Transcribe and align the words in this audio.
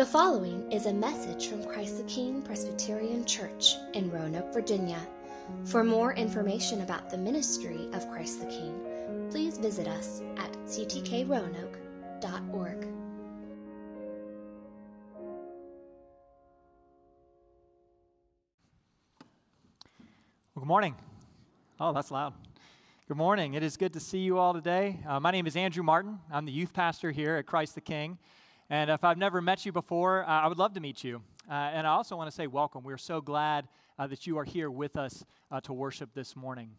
The 0.00 0.06
following 0.06 0.72
is 0.72 0.86
a 0.86 0.94
message 0.94 1.48
from 1.48 1.62
Christ 1.62 1.98
the 1.98 2.04
King 2.04 2.40
Presbyterian 2.40 3.26
Church 3.26 3.76
in 3.92 4.10
Roanoke, 4.10 4.50
Virginia. 4.50 4.98
For 5.66 5.84
more 5.84 6.14
information 6.14 6.80
about 6.80 7.10
the 7.10 7.18
ministry 7.18 7.86
of 7.92 8.10
Christ 8.10 8.40
the 8.40 8.46
King, 8.46 9.28
please 9.30 9.58
visit 9.58 9.86
us 9.86 10.22
at 10.38 10.50
ctkroanoke.org. 10.64 12.86
Well, 20.54 20.56
good 20.56 20.64
morning. 20.64 20.94
Oh, 21.78 21.92
that's 21.92 22.10
loud. 22.10 22.32
Good 23.06 23.18
morning. 23.18 23.52
It 23.52 23.62
is 23.62 23.76
good 23.76 23.92
to 23.92 24.00
see 24.00 24.20
you 24.20 24.38
all 24.38 24.54
today. 24.54 24.98
Uh, 25.06 25.20
my 25.20 25.30
name 25.30 25.46
is 25.46 25.56
Andrew 25.56 25.82
Martin. 25.82 26.20
I'm 26.32 26.46
the 26.46 26.52
youth 26.52 26.72
pastor 26.72 27.10
here 27.10 27.36
at 27.36 27.44
Christ 27.44 27.74
the 27.74 27.82
King. 27.82 28.16
And 28.72 28.88
if 28.88 29.02
I've 29.02 29.18
never 29.18 29.40
met 29.42 29.66
you 29.66 29.72
before, 29.72 30.22
uh, 30.22 30.28
I 30.28 30.46
would 30.46 30.56
love 30.56 30.74
to 30.74 30.80
meet 30.80 31.02
you. 31.02 31.22
Uh, 31.50 31.54
and 31.54 31.88
I 31.88 31.90
also 31.90 32.14
want 32.16 32.30
to 32.30 32.34
say 32.34 32.46
welcome. 32.46 32.84
We're 32.84 32.98
so 32.98 33.20
glad 33.20 33.66
uh, 33.98 34.06
that 34.06 34.28
you 34.28 34.38
are 34.38 34.44
here 34.44 34.70
with 34.70 34.96
us 34.96 35.24
uh, 35.50 35.60
to 35.62 35.72
worship 35.72 36.10
this 36.14 36.36
morning. 36.36 36.70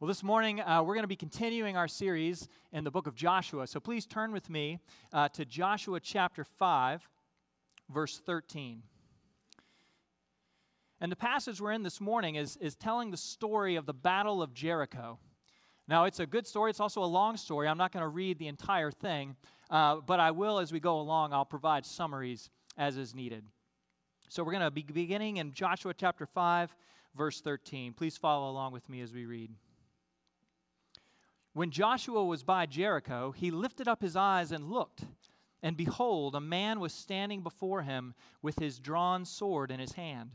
Well, 0.00 0.08
this 0.08 0.24
morning 0.24 0.60
uh, 0.60 0.82
we're 0.82 0.94
going 0.94 1.04
to 1.04 1.08
be 1.08 1.14
continuing 1.14 1.76
our 1.76 1.86
series 1.86 2.48
in 2.72 2.82
the 2.82 2.90
book 2.90 3.06
of 3.06 3.14
Joshua. 3.14 3.68
So 3.68 3.78
please 3.78 4.04
turn 4.04 4.32
with 4.32 4.50
me 4.50 4.80
uh, 5.12 5.28
to 5.28 5.44
Joshua 5.44 6.00
chapter 6.00 6.42
5, 6.42 7.08
verse 7.88 8.18
13. 8.26 8.82
And 11.00 11.12
the 11.12 11.16
passage 11.16 11.60
we're 11.60 11.70
in 11.70 11.84
this 11.84 12.00
morning 12.00 12.34
is, 12.34 12.56
is 12.56 12.74
telling 12.74 13.12
the 13.12 13.16
story 13.16 13.76
of 13.76 13.86
the 13.86 13.94
Battle 13.94 14.42
of 14.42 14.54
Jericho. 14.54 15.20
Now, 15.88 16.04
it's 16.04 16.20
a 16.20 16.26
good 16.26 16.46
story. 16.46 16.70
It's 16.70 16.80
also 16.80 17.02
a 17.02 17.06
long 17.06 17.36
story. 17.36 17.68
I'm 17.68 17.78
not 17.78 17.92
going 17.92 18.02
to 18.02 18.08
read 18.08 18.38
the 18.38 18.46
entire 18.46 18.90
thing, 18.90 19.36
uh, 19.72 19.96
but 20.06 20.20
I 20.20 20.30
will, 20.30 20.58
as 20.58 20.70
we 20.70 20.80
go 20.80 21.00
along, 21.00 21.32
I'll 21.32 21.46
provide 21.46 21.86
summaries 21.86 22.50
as 22.76 22.98
is 22.98 23.14
needed. 23.14 23.42
So 24.28 24.44
we're 24.44 24.52
going 24.52 24.64
to 24.64 24.70
be 24.70 24.82
beginning 24.82 25.38
in 25.38 25.54
Joshua 25.54 25.94
chapter 25.94 26.26
5, 26.26 26.76
verse 27.16 27.40
13. 27.40 27.94
Please 27.94 28.18
follow 28.18 28.50
along 28.50 28.72
with 28.72 28.86
me 28.90 29.00
as 29.00 29.14
we 29.14 29.24
read. 29.24 29.50
When 31.54 31.70
Joshua 31.70 32.22
was 32.22 32.42
by 32.42 32.66
Jericho, 32.66 33.32
he 33.32 33.50
lifted 33.50 33.88
up 33.88 34.02
his 34.02 34.14
eyes 34.14 34.52
and 34.52 34.70
looked, 34.70 35.04
and 35.62 35.74
behold, 35.74 36.34
a 36.34 36.40
man 36.40 36.78
was 36.78 36.92
standing 36.92 37.42
before 37.42 37.80
him 37.80 38.14
with 38.42 38.58
his 38.58 38.78
drawn 38.78 39.24
sword 39.24 39.70
in 39.70 39.80
his 39.80 39.92
hand. 39.92 40.32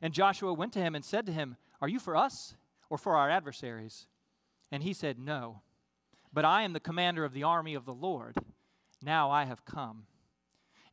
And 0.00 0.12
Joshua 0.12 0.52
went 0.52 0.72
to 0.72 0.80
him 0.80 0.96
and 0.96 1.04
said 1.04 1.26
to 1.26 1.32
him, 1.32 1.56
Are 1.80 1.88
you 1.88 2.00
for 2.00 2.16
us 2.16 2.54
or 2.90 2.98
for 2.98 3.16
our 3.16 3.30
adversaries? 3.30 4.06
And 4.72 4.82
he 4.82 4.92
said, 4.92 5.20
No, 5.20 5.62
but 6.32 6.44
I 6.44 6.62
am 6.62 6.72
the 6.72 6.80
commander 6.80 7.24
of 7.24 7.32
the 7.32 7.44
army 7.44 7.74
of 7.74 7.84
the 7.84 7.94
Lord. 7.94 8.36
Now 9.02 9.30
I 9.30 9.44
have 9.44 9.64
come. 9.64 10.06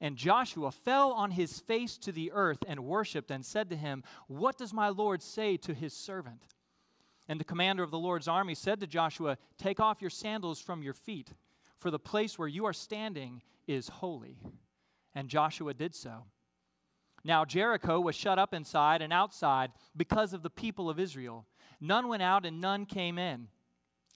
And 0.02 0.16
Joshua 0.16 0.72
fell 0.72 1.12
on 1.12 1.32
his 1.32 1.60
face 1.60 1.98
to 1.98 2.12
the 2.12 2.32
earth 2.32 2.60
and 2.68 2.86
worshiped 2.86 3.32
and 3.32 3.46
said 3.46 3.70
to 3.70 3.76
him, 3.76 4.04
What 4.28 4.58
does 4.58 4.74
my 4.74 4.90
Lord 4.90 5.22
say 5.22 5.58
to 5.58 5.74
his 5.74 5.94
servant? 5.94 6.44
And 7.28 7.40
the 7.40 7.46
commander 7.46 7.84
of 7.84 7.92
the 7.92 8.00
Lord's 8.00 8.28
army 8.28 8.56
said 8.56 8.80
to 8.80 8.88
Joshua, 8.88 9.38
Take 9.58 9.80
off 9.80 10.02
your 10.02 10.10
sandals 10.10 10.60
from 10.60 10.82
your 10.82 10.94
feet, 10.94 11.34
for 11.78 11.92
the 11.92 12.00
place 12.00 12.40
where 12.40 12.48
you 12.48 12.66
are 12.66 12.74
standing 12.74 13.42
is 13.68 13.90
holy. 13.90 14.40
And 15.14 15.30
Joshua 15.30 15.74
did 15.74 15.94
so. 15.94 16.24
Now 17.24 17.44
Jericho 17.44 18.00
was 18.00 18.16
shut 18.16 18.40
up 18.40 18.54
inside 18.54 19.02
and 19.02 19.12
outside 19.12 19.72
because 19.96 20.34
of 20.34 20.44
the 20.44 20.50
people 20.50 20.90
of 20.90 21.00
Israel. 21.00 21.46
None 21.82 22.08
went 22.08 22.24
out 22.24 22.46
and 22.46 22.62
none 22.62 22.86
came 22.86 23.18
in. 23.18 23.48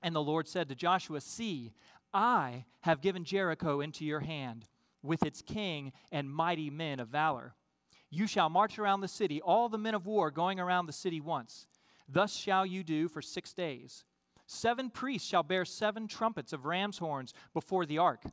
And 0.02 0.16
the 0.16 0.22
Lord 0.22 0.48
said 0.48 0.68
to 0.70 0.76
Joshua, 0.76 1.22
See, 1.22 1.72
I 2.14 2.66
have 2.82 3.02
given 3.02 3.24
Jericho 3.24 3.82
into 3.82 4.06
your 4.06 4.20
hand, 4.20 4.68
with 5.02 5.24
its 5.24 5.42
king 5.42 5.92
and 6.12 6.32
mighty 6.32 6.70
men 6.70 7.00
of 7.00 7.10
valor. 7.10 7.56
You 8.10 8.28
shall 8.28 8.50
march 8.50 8.78
around 8.78 9.02
the 9.02 9.08
city, 9.08 9.42
all 9.42 9.70
the 9.70 9.78
men 9.78 9.96
of 9.96 10.06
war 10.06 10.30
going 10.30 10.60
around 10.60 10.86
the 10.86 10.94
city 10.94 11.20
once. 11.20 11.68
Thus 12.08 12.36
shall 12.36 12.66
you 12.66 12.84
do 12.84 13.08
for 13.08 13.22
six 13.22 13.54
days. 13.54 14.04
Seven 14.46 14.90
priests 14.90 15.28
shall 15.28 15.44
bear 15.44 15.66
seven 15.66 16.08
trumpets 16.08 16.54
of 16.54 16.66
ram's 16.66 17.00
horns 17.00 17.34
before 17.54 17.86
the 17.86 17.98
ark. 17.98 18.24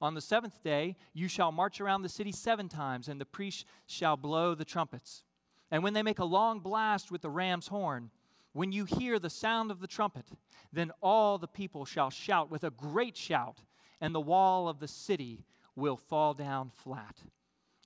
On 0.00 0.14
the 0.14 0.20
seventh 0.20 0.62
day, 0.62 0.96
you 1.12 1.26
shall 1.26 1.50
march 1.50 1.80
around 1.80 2.02
the 2.02 2.08
city 2.08 2.30
seven 2.30 2.68
times, 2.68 3.08
and 3.08 3.20
the 3.20 3.26
priests 3.26 3.64
shall 3.86 4.16
blow 4.16 4.54
the 4.54 4.64
trumpets. 4.64 5.24
And 5.70 5.82
when 5.82 5.94
they 5.94 6.02
make 6.02 6.20
a 6.20 6.24
long 6.24 6.60
blast 6.60 7.10
with 7.10 7.22
the 7.22 7.30
ram's 7.30 7.68
horn, 7.68 8.10
when 8.52 8.72
you 8.72 8.84
hear 8.84 9.18
the 9.18 9.30
sound 9.30 9.70
of 9.70 9.80
the 9.80 9.86
trumpet, 9.86 10.26
then 10.72 10.90
all 11.00 11.38
the 11.38 11.48
people 11.48 11.84
shall 11.84 12.10
shout 12.10 12.50
with 12.50 12.64
a 12.64 12.70
great 12.70 13.16
shout, 13.16 13.60
and 14.00 14.14
the 14.14 14.20
wall 14.20 14.68
of 14.68 14.80
the 14.80 14.88
city 14.88 15.44
will 15.76 15.96
fall 15.96 16.34
down 16.34 16.70
flat. 16.70 17.22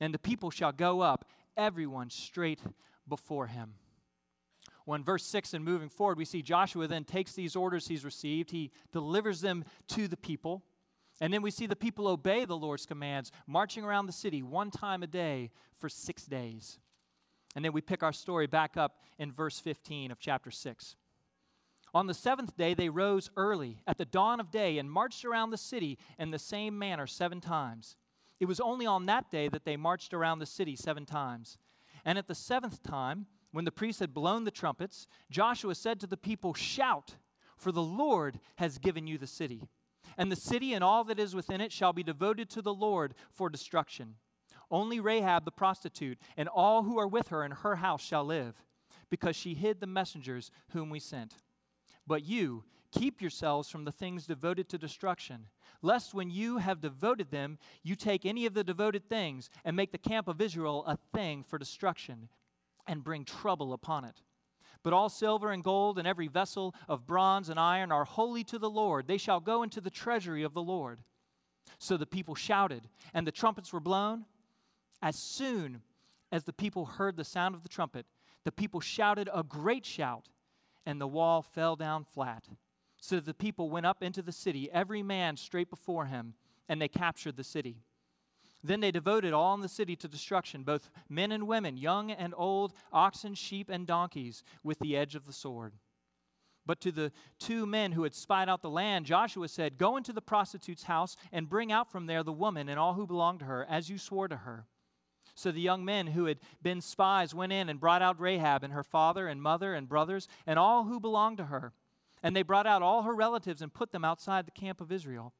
And 0.01 0.13
the 0.13 0.19
people 0.19 0.51
shall 0.51 0.73
go 0.73 1.01
up, 1.01 1.25
everyone 1.57 2.11
straight 2.11 2.61
before 3.09 3.47
him. 3.47 3.75
Well, 4.87 5.01
verse 5.03 5.25
6 5.27 5.55
and 5.55 5.65
moving 5.65 5.89
forward, 5.89 6.19
we 6.19 6.25
see 6.25 6.43
Joshua 6.43 6.89
then 6.89 7.05
takes 7.05 7.35
these 7.35 7.55
orders 7.55 7.87
he's 7.87 8.05
received, 8.05 8.51
he 8.51 8.73
delivers 8.93 9.41
them 9.41 9.65
to 9.89 10.09
the 10.09 10.17
people. 10.17 10.65
And 11.21 11.33
then 11.33 11.43
we 11.43 11.53
see 11.53 11.67
the 11.67 11.77
people 11.77 12.09
obey 12.09 12.45
the 12.45 12.57
Lord's 12.57 12.87
commands, 12.87 13.31
marching 13.47 13.85
around 13.85 14.07
the 14.07 14.13
city 14.13 14.43
one 14.43 14.71
time 14.71 15.03
a 15.03 15.07
day 15.07 15.51
for 15.77 15.89
six 15.89 16.25
days. 16.25 16.81
And 17.55 17.65
then 17.65 17.73
we 17.73 17.81
pick 17.81 18.03
our 18.03 18.13
story 18.13 18.47
back 18.47 18.77
up 18.77 19.01
in 19.19 19.33
verse 19.33 19.59
15 19.61 20.11
of 20.11 20.19
chapter 20.19 20.51
6. 20.51 20.97
On 21.95 22.07
the 22.07 22.15
seventh 22.15 22.57
day, 22.57 22.73
they 22.73 22.89
rose 22.89 23.31
early 23.37 23.83
at 23.87 23.99
the 23.99 24.07
dawn 24.07 24.41
of 24.41 24.51
day 24.51 24.79
and 24.79 24.91
marched 24.91 25.25
around 25.25 25.51
the 25.51 25.59
city 25.59 25.99
in 26.19 26.31
the 26.31 26.39
same 26.39 26.79
manner 26.79 27.07
seven 27.07 27.41
times. 27.41 27.97
It 28.41 28.47
was 28.47 28.61
only 28.61 28.87
on 28.87 29.07
that 29.07 29.31
day 29.31 29.49
that 29.49 29.65
they 29.65 29.77
marched 29.77 30.15
around 30.15 30.39
the 30.39 30.47
city 30.47 30.75
seven 30.75 31.05
times. 31.05 31.59
And 32.05 32.17
at 32.17 32.29
the 32.29 32.35
seventh 32.35 32.83
time, 32.83 33.27
when 33.53 33.67
the 33.67 33.71
priests 33.71 34.01
had 34.01 34.15
blown 34.15 34.45
the 34.45 34.51
trumpets, 34.51 35.07
Joshua 35.31 35.75
said 35.75 36.01
to 36.01 36.07
the 36.07 36.17
people, 36.17 36.55
Shout, 36.55 37.17
for 37.59 37.71
the 37.71 37.83
Lord 37.83 38.41
has 38.57 38.79
given 38.79 39.07
you 39.07 39.19
the 39.19 39.27
city. 39.27 39.69
And 40.17 40.33
the 40.33 40.37
city 40.37 40.73
and 40.73 40.83
all 40.83 41.05
that 41.05 41.21
is 41.21 41.35
within 41.35 41.61
it 41.61 41.73
shall 41.73 41.93
be 41.93 42.03
devoted 42.03 42.51
to 42.51 42.63
the 42.63 42.75
Lord 42.75 43.15
for 43.31 43.49
destruction. 43.49 44.15
Only 44.73 44.99
Rahab 44.99 45.45
the 45.45 45.53
prostitute 45.53 46.19
and 46.37 46.49
all 46.49 46.83
who 46.83 46.99
are 46.99 47.07
with 47.07 47.29
her 47.29 47.45
in 47.45 47.53
her 47.53 47.77
house 47.77 48.03
shall 48.03 48.25
live, 48.25 48.65
because 49.11 49.37
she 49.37 49.53
hid 49.53 49.81
the 49.81 49.87
messengers 49.87 50.51
whom 50.71 50.89
we 50.89 50.99
sent. 50.99 51.35
But 52.07 52.25
you, 52.25 52.65
keep 52.91 53.21
yourselves 53.21 53.69
from 53.69 53.85
the 53.85 53.93
things 53.93 54.27
devoted 54.27 54.71
to 54.71 54.79
destruction, 54.79 55.47
lest 55.83 56.15
when 56.15 56.31
you 56.31 56.57
have 56.57 56.81
devoted 56.81 57.31
them, 57.31 57.59
you 57.83 57.95
take 57.95 58.25
any 58.25 58.47
of 58.47 58.55
the 58.55 58.65
devoted 58.65 59.09
things 59.11 59.51
and 59.63 59.77
make 59.77 59.93
the 59.93 59.99
camp 59.99 60.27
of 60.27 60.41
Israel 60.41 60.85
a 60.87 60.97
thing 61.15 61.45
for 61.45 61.59
destruction 61.59 62.31
and 62.87 63.05
bring 63.05 63.27
trouble 63.27 63.75
upon 63.75 64.07
it. 64.07 64.23
But 64.83 64.95
all 64.95 65.11
silver 65.11 65.53
and 65.53 65.63
gold 65.63 65.99
and 65.99 66.09
every 66.09 66.29
vessel 66.29 66.75
of 66.89 67.07
bronze 67.07 67.51
and 67.51 67.61
iron 67.61 67.93
are 67.93 68.05
holy 68.05 68.43
to 68.45 68.59
the 68.59 68.71
Lord. 68.71 69.07
They 69.07 69.19
shall 69.19 69.39
go 69.39 69.63
into 69.63 69.81
the 69.83 69.91
treasury 69.91 70.43
of 70.43 70.55
the 70.55 70.63
Lord. 70.63 71.01
So 71.79 71.97
the 71.97 72.07
people 72.07 72.35
shouted, 72.35 72.89
and 73.13 73.27
the 73.27 73.33
trumpets 73.33 73.73
were 73.73 73.79
blown 73.79 74.25
as 75.03 75.17
soon 75.17 75.83
as 76.31 76.45
the 76.45 76.53
people 76.53 76.87
heard 76.87 77.17
the 77.17 77.25
sound 77.25 77.55
of 77.55 77.63
the 77.63 77.69
trumpet, 77.69 78.07
the 78.45 78.53
people 78.53 78.81
shouted 78.81 79.29
a 79.33 79.43
great 79.43 79.85
shout, 79.85 80.29
and 80.87 81.01
the 81.01 81.07
wall 81.07 81.43
fell 81.43 81.77
down 81.77 82.05
flat. 82.05 82.49
So 83.01 83.21
the 83.21 83.35
people 83.35 83.69
went 83.69 83.87
up 83.87 84.03
into 84.03 84.23
the 84.23 84.33
city, 84.33 84.71
every 84.73 85.03
man 85.03 85.37
straight 85.37 85.69
before 85.69 86.07
him, 86.07 86.35
and 86.69 86.81
they 86.81 86.89
captured 86.89 87.37
the 87.37 87.45
city. 87.45 87.83
Then 88.65 88.81
they 88.81 88.93
devoted 88.93 89.33
all 89.33 89.55
in 89.55 89.61
the 89.61 89.69
city 89.69 89.97
to 89.97 90.09
destruction, 90.09 90.63
both 90.63 90.91
men 91.09 91.33
and 91.33 91.49
women, 91.49 91.77
young 91.77 92.13
and 92.13 92.33
old, 92.37 92.73
oxen, 92.93 93.35
sheep, 93.35 93.69
and 93.69 93.87
donkeys, 93.87 94.45
with 94.63 94.79
the 94.79 94.97
edge 94.97 95.17
of 95.17 95.27
the 95.27 95.33
sword. 95.33 95.75
But 96.65 96.81
to 96.83 96.93
the 96.93 97.11
two 97.41 97.67
men 97.67 97.93
who 97.93 98.05
had 98.05 98.15
spied 98.15 98.49
out 98.49 98.63
the 98.63 98.71
land, 98.71 99.07
Joshua 99.07 99.49
said, 99.49 99.79
Go 99.79 99.97
into 99.97 100.13
the 100.13 100.23
prostitute's 100.23 100.85
house 100.85 101.17
and 101.33 101.49
bring 101.49 101.73
out 101.73 101.91
from 101.91 102.07
there 102.07 102.23
the 102.23 102.33
woman 102.33 102.69
and 102.69 102.79
all 102.79 102.95
who 102.95 103.07
belong 103.07 103.39
to 103.39 103.47
her, 103.47 103.67
as 103.69 103.91
you 103.91 103.99
swore 103.99 104.29
to 104.29 104.37
her. 104.37 104.67
So 105.35 105.51
the 105.51 105.61
young 105.61 105.85
men 105.85 106.09
who 106.09 106.27
had 106.27 106.39
been 106.61 106.81
spies 106.81 107.35
went 107.35 107.53
in 107.53 107.69
and 107.69 107.81
brought 107.81 108.03
out 108.03 108.21
Rahab 108.21 108.63
and 108.63 108.73
her 108.73 108.83
father 108.83 109.29
and 109.29 109.43
mother 109.43 109.75
and 109.75 109.89
brothers 109.89 110.29
and 110.47 110.59
all 110.59 110.85
who 110.85 111.01
belonged 111.01 111.39
to 111.39 111.47
her. 111.47 111.73
And 112.23 112.37
they 112.37 112.43
brought 112.43 112.67
out 112.67 112.83
all 112.83 113.03
her 113.03 113.15
relatives 113.15 113.63
and 113.63 113.73
put 113.73 113.93
them 113.93 114.05
outside 114.05 114.47
the 114.47 114.53
camp 114.53 114.81
of 114.81 114.93
Israel. 114.93 115.33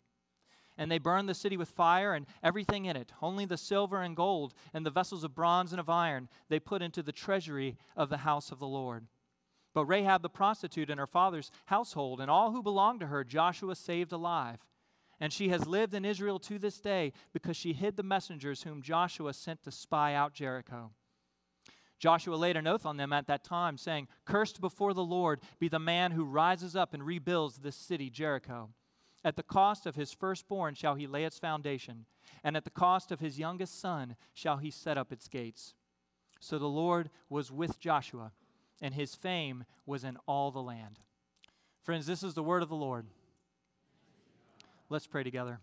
And 0.79 0.91
they 0.91 0.99
burned 0.99 1.29
the 1.29 1.35
city 1.35 1.57
with 1.59 1.69
fire 1.69 2.15
and 2.15 2.27
everything 2.43 2.87
in 2.87 2.97
it. 2.97 3.13
Only 3.21 3.45
the 3.45 3.59
silver 3.59 4.01
and 4.01 4.17
gold 4.17 4.55
and 4.73 4.87
the 4.87 4.91
vessels 4.91 5.23
of 5.23 5.35
bronze 5.35 5.73
and 5.73 5.81
of 5.81 5.91
iron 5.91 6.29
they 6.49 6.59
put 6.59 6.83
into 6.83 7.03
the 7.03 7.13
treasury 7.13 7.77
of 7.95 8.09
the 8.09 8.19
house 8.19 8.51
of 8.51 8.59
the 8.59 8.67
Lord. 8.67 9.07
But 9.75 9.85
Rahab 9.85 10.23
the 10.23 10.31
prostitute 10.31 10.91
and 10.91 10.99
her 10.99 11.07
father's 11.07 11.51
household 11.67 12.21
and 12.21 12.31
all 12.31 12.53
who 12.53 12.63
belonged 12.63 13.01
to 13.01 13.07
her, 13.07 13.25
Joshua 13.25 13.77
saved 13.77 14.13
alive 14.13 14.59
and 15.23 15.33
she 15.33 15.51
has 15.51 15.69
lived 15.69 15.95
in 15.95 16.05
Israel 16.05 16.41
to 16.41 16.59
this 16.59 16.81
day 16.81 17.13
because 17.33 17.57
she 17.57 17.75
hid 17.75 17.97
the 17.97 18.03
messengers 18.03 18.65
whom 18.65 18.83
Joshua 18.83 19.33
sent 19.33 19.63
to 19.63 19.71
spy 19.71 20.15
out 20.15 20.35
Jericho. 20.35 20.91
Joshua 22.01 22.35
laid 22.35 22.57
an 22.57 22.67
oath 22.67 22.85
on 22.85 22.97
them 22.97 23.13
at 23.13 23.29
that 23.29 23.45
time, 23.45 23.79
saying, 23.79 24.09
Cursed 24.25 24.61
before 24.61 24.93
the 24.93 25.05
Lord 25.05 25.41
be 25.61 25.69
the 25.69 25.79
man 25.79 26.11
who 26.11 26.25
rises 26.25 26.75
up 26.75 26.93
and 26.93 27.07
rebuilds 27.07 27.59
this 27.59 27.77
city, 27.77 28.11
Jericho. 28.11 28.71
At 29.25 29.37
the 29.37 29.45
cost 29.45 29.87
of 29.87 29.95
his 29.95 30.13
firstborn 30.13 30.75
shall 30.75 30.97
he 30.97 31.07
lay 31.07 31.23
its 31.23 31.39
foundation, 31.39 32.07
and 32.43 32.57
at 32.57 32.65
the 32.65 32.71
cost 32.71 33.13
of 33.13 33.21
his 33.21 33.39
youngest 33.39 33.81
son 33.81 34.17
shall 34.35 34.57
he 34.57 34.73
set 34.73 34.99
up 34.99 35.13
its 35.13 35.29
gates. 35.29 35.75
So 36.41 36.59
the 36.59 36.67
Lord 36.67 37.11
was 37.29 37.53
with 37.53 37.79
Joshua, 37.79 38.33
and 38.81 38.93
his 38.93 39.15
fame 39.15 39.67
was 39.87 40.03
in 40.03 40.17
all 40.27 40.51
the 40.51 40.59
land. 40.59 40.99
Friends, 41.81 42.07
this 42.07 42.25
is 42.25 42.35
the 42.35 42.43
word 42.43 42.65
of 42.65 42.69
the 42.69 42.75
Lord. 42.75 43.07
Let's 44.93 45.07
pray 45.07 45.23
together. 45.23 45.59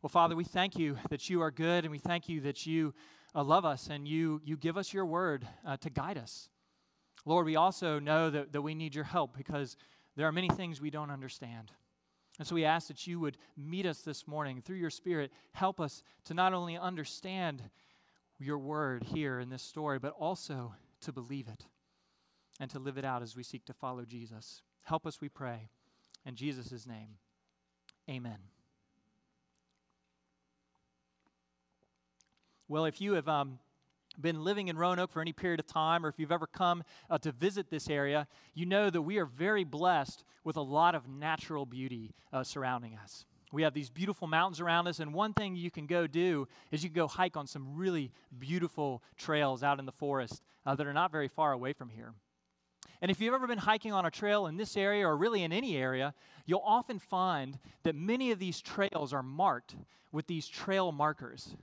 Well, 0.00 0.08
Father, 0.08 0.36
we 0.36 0.44
thank 0.44 0.78
you 0.78 0.96
that 1.10 1.28
you 1.28 1.42
are 1.42 1.50
good, 1.50 1.82
and 1.82 1.90
we 1.90 1.98
thank 1.98 2.28
you 2.28 2.40
that 2.42 2.66
you 2.66 2.94
uh, 3.34 3.42
love 3.42 3.64
us 3.64 3.88
and 3.90 4.06
you, 4.06 4.40
you 4.44 4.56
give 4.56 4.76
us 4.76 4.92
your 4.92 5.04
word 5.04 5.44
uh, 5.66 5.76
to 5.78 5.90
guide 5.90 6.16
us. 6.16 6.48
Lord, 7.24 7.46
we 7.46 7.56
also 7.56 7.98
know 7.98 8.30
that, 8.30 8.52
that 8.52 8.62
we 8.62 8.76
need 8.76 8.94
your 8.94 9.02
help 9.02 9.36
because 9.36 9.76
there 10.14 10.28
are 10.28 10.30
many 10.30 10.48
things 10.48 10.80
we 10.80 10.88
don't 10.88 11.10
understand. 11.10 11.72
And 12.38 12.46
so 12.46 12.54
we 12.54 12.64
ask 12.64 12.86
that 12.86 13.08
you 13.08 13.18
would 13.18 13.38
meet 13.56 13.86
us 13.86 14.02
this 14.02 14.28
morning 14.28 14.60
through 14.60 14.76
your 14.76 14.88
Spirit. 14.88 15.32
Help 15.54 15.80
us 15.80 16.04
to 16.26 16.32
not 16.32 16.52
only 16.52 16.78
understand 16.78 17.60
your 18.38 18.60
word 18.60 19.02
here 19.02 19.40
in 19.40 19.48
this 19.48 19.64
story, 19.64 19.98
but 19.98 20.14
also 20.16 20.76
to 21.00 21.10
believe 21.10 21.48
it 21.48 21.64
and 22.60 22.70
to 22.70 22.78
live 22.78 22.98
it 22.98 23.04
out 23.04 23.20
as 23.20 23.34
we 23.34 23.42
seek 23.42 23.64
to 23.64 23.72
follow 23.72 24.04
Jesus. 24.04 24.62
Help 24.82 25.08
us, 25.08 25.20
we 25.20 25.28
pray. 25.28 25.70
In 26.24 26.36
Jesus' 26.36 26.86
name, 26.86 27.16
amen. 28.08 28.38
Well, 32.68 32.84
if 32.86 33.00
you 33.00 33.12
have 33.14 33.28
um, 33.28 33.58
been 34.20 34.42
living 34.44 34.68
in 34.68 34.76
Roanoke 34.76 35.12
for 35.12 35.20
any 35.20 35.32
period 35.32 35.60
of 35.60 35.66
time, 35.66 36.06
or 36.06 36.08
if 36.08 36.18
you've 36.18 36.32
ever 36.32 36.46
come 36.46 36.84
uh, 37.10 37.18
to 37.18 37.32
visit 37.32 37.70
this 37.70 37.90
area, 37.90 38.26
you 38.54 38.66
know 38.66 38.90
that 38.90 39.02
we 39.02 39.18
are 39.18 39.26
very 39.26 39.64
blessed 39.64 40.24
with 40.44 40.56
a 40.56 40.62
lot 40.62 40.94
of 40.94 41.08
natural 41.08 41.66
beauty 41.66 42.14
uh, 42.32 42.42
surrounding 42.42 42.96
us. 42.96 43.24
We 43.52 43.62
have 43.62 43.74
these 43.74 43.90
beautiful 43.90 44.26
mountains 44.26 44.60
around 44.60 44.86
us, 44.86 44.98
and 44.98 45.12
one 45.12 45.34
thing 45.34 45.54
you 45.54 45.70
can 45.70 45.86
go 45.86 46.06
do 46.06 46.48
is 46.70 46.82
you 46.82 46.88
can 46.88 46.96
go 46.96 47.06
hike 47.06 47.36
on 47.36 47.46
some 47.46 47.76
really 47.76 48.10
beautiful 48.38 49.02
trails 49.18 49.62
out 49.62 49.78
in 49.78 49.84
the 49.84 49.92
forest 49.92 50.40
uh, 50.64 50.74
that 50.74 50.86
are 50.86 50.94
not 50.94 51.12
very 51.12 51.28
far 51.28 51.52
away 51.52 51.74
from 51.74 51.90
here. 51.90 52.14
And 53.02 53.10
if 53.10 53.20
you've 53.20 53.34
ever 53.34 53.48
been 53.48 53.58
hiking 53.58 53.92
on 53.92 54.06
a 54.06 54.12
trail 54.12 54.46
in 54.46 54.56
this 54.56 54.76
area 54.76 55.04
or 55.06 55.16
really 55.16 55.42
in 55.42 55.52
any 55.52 55.76
area, 55.76 56.14
you'll 56.46 56.62
often 56.64 57.00
find 57.00 57.58
that 57.82 57.96
many 57.96 58.30
of 58.30 58.38
these 58.38 58.62
trails 58.62 59.12
are 59.12 59.24
marked 59.24 59.74
with 60.12 60.28
these 60.28 60.46
trail 60.46 60.92
markers. 60.92 61.56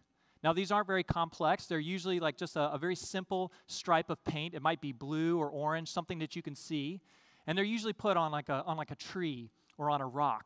Now, 0.44 0.51
these 0.51 0.69
aren't 0.69 0.88
very 0.88 1.03
complex. 1.03 1.65
They're 1.65 1.80
usually 1.80 2.19
like 2.19 2.36
just 2.36 2.57
a, 2.57 2.74
a, 2.74 2.77
very 2.77 2.95
simple 2.95 3.53
stripe 3.68 4.09
of 4.09 4.21
paint. 4.25 4.53
It 4.53 4.62
might 4.62 4.81
be 4.81 4.91
blue 4.91 5.38
or 5.38 5.50
orange, 5.50 5.89
something 5.89 6.19
that 6.19 6.36
you 6.36 6.41
can 6.41 6.56
see. 6.56 7.00
And 7.47 7.57
they're 7.57 7.65
usually 7.65 7.94
put 7.94 8.18
on 8.18 8.33
like 8.33 8.50
a, 8.50 8.62
on 8.65 8.75
like 8.75 8.92
a 8.92 8.95
tree 8.95 9.50
or 9.77 9.89
on 9.89 10.01
a 10.01 10.07
rock. 10.07 10.45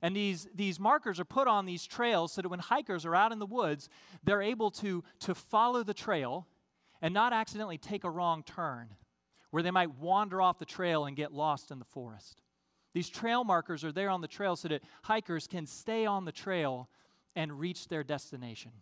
And 0.00 0.16
these, 0.16 0.48
these 0.52 0.80
markers 0.80 1.20
are 1.20 1.24
put 1.24 1.46
on 1.46 1.64
these 1.64 1.86
trails 1.86 2.32
so 2.32 2.42
that 2.42 2.48
when 2.48 2.58
hikers 2.58 3.06
are 3.06 3.14
out 3.14 3.30
in 3.30 3.38
the 3.38 3.46
woods, 3.46 3.88
they're 4.24 4.42
able 4.42 4.72
to, 4.72 5.04
to 5.20 5.34
follow 5.34 5.84
the 5.84 5.94
trail 5.94 6.48
and 7.00 7.14
not 7.14 7.32
accidentally 7.32 7.78
take 7.78 8.02
a 8.02 8.10
wrong 8.10 8.42
turn 8.42 8.88
where 9.52 9.62
they 9.62 9.70
might 9.70 9.98
wander 9.98 10.40
off 10.40 10.58
the 10.58 10.64
trail 10.64 11.04
and 11.04 11.14
get 11.14 11.30
lost 11.30 11.70
in 11.70 11.78
the 11.78 11.84
forest. 11.84 12.40
These 12.94 13.10
trail 13.10 13.44
markers 13.44 13.84
are 13.84 13.92
there 13.92 14.08
on 14.08 14.22
the 14.22 14.26
trail 14.26 14.56
so 14.56 14.68
that 14.68 14.82
hikers 15.02 15.46
can 15.46 15.66
stay 15.66 16.06
on 16.06 16.24
the 16.24 16.32
trail 16.32 16.88
and 17.36 17.60
reach 17.60 17.88
their 17.88 18.02
destination. 18.02 18.72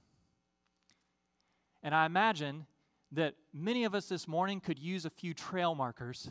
And 1.83 1.93
I 1.93 2.07
imagine 2.07 2.67
that 3.13 3.35
many 3.53 3.83
of 3.83 3.97
us 3.97 4.09
this 4.09 4.29
morning 4.29 4.61
could 4.61 4.79
use 4.79 5.05
a 5.05 5.11
few 5.11 5.35
trail 5.35 5.75
markers 5.75 6.31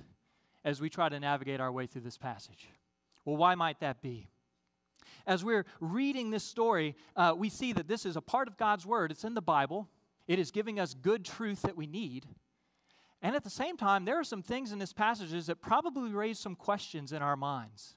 as 0.64 0.80
we 0.80 0.90
try 0.90 1.10
to 1.10 1.20
navigate 1.20 1.60
our 1.60 1.72
way 1.72 1.86
through 1.86 2.02
this 2.02 2.18
passage. 2.18 2.70
Well, 3.26 3.36
why 3.36 3.56
might 3.56 3.82
that 3.82 4.02
be? 4.02 4.30
As 5.28 5.44
we're 5.44 5.66
reading 5.82 6.30
this 6.30 6.46
story, 6.46 6.96
uh, 7.18 7.34
we 7.38 7.50
see 7.50 7.74
that 7.74 7.90
this 7.90 8.06
is 8.06 8.16
a 8.16 8.22
part 8.22 8.48
of 8.48 8.56
God's 8.56 8.86
Word. 8.86 9.12
It's 9.12 9.26
in 9.26 9.34
the 9.34 9.42
Bible, 9.42 9.90
it 10.28 10.40
is 10.40 10.50
giving 10.52 10.80
us 10.80 10.94
good 10.94 11.26
truth 11.26 11.64
that 11.64 11.76
we 11.76 11.88
need. 11.88 12.26
And 13.22 13.36
at 13.36 13.44
the 13.44 13.50
same 13.50 13.76
time, 13.76 14.06
there 14.06 14.20
are 14.20 14.24
some 14.24 14.42
things 14.42 14.72
in 14.72 14.80
this 14.80 14.94
passage 14.94 15.46
that 15.46 15.62
probably 15.62 16.12
raise 16.12 16.40
some 16.40 16.56
questions 16.56 17.12
in 17.12 17.22
our 17.22 17.36
minds. 17.36 17.96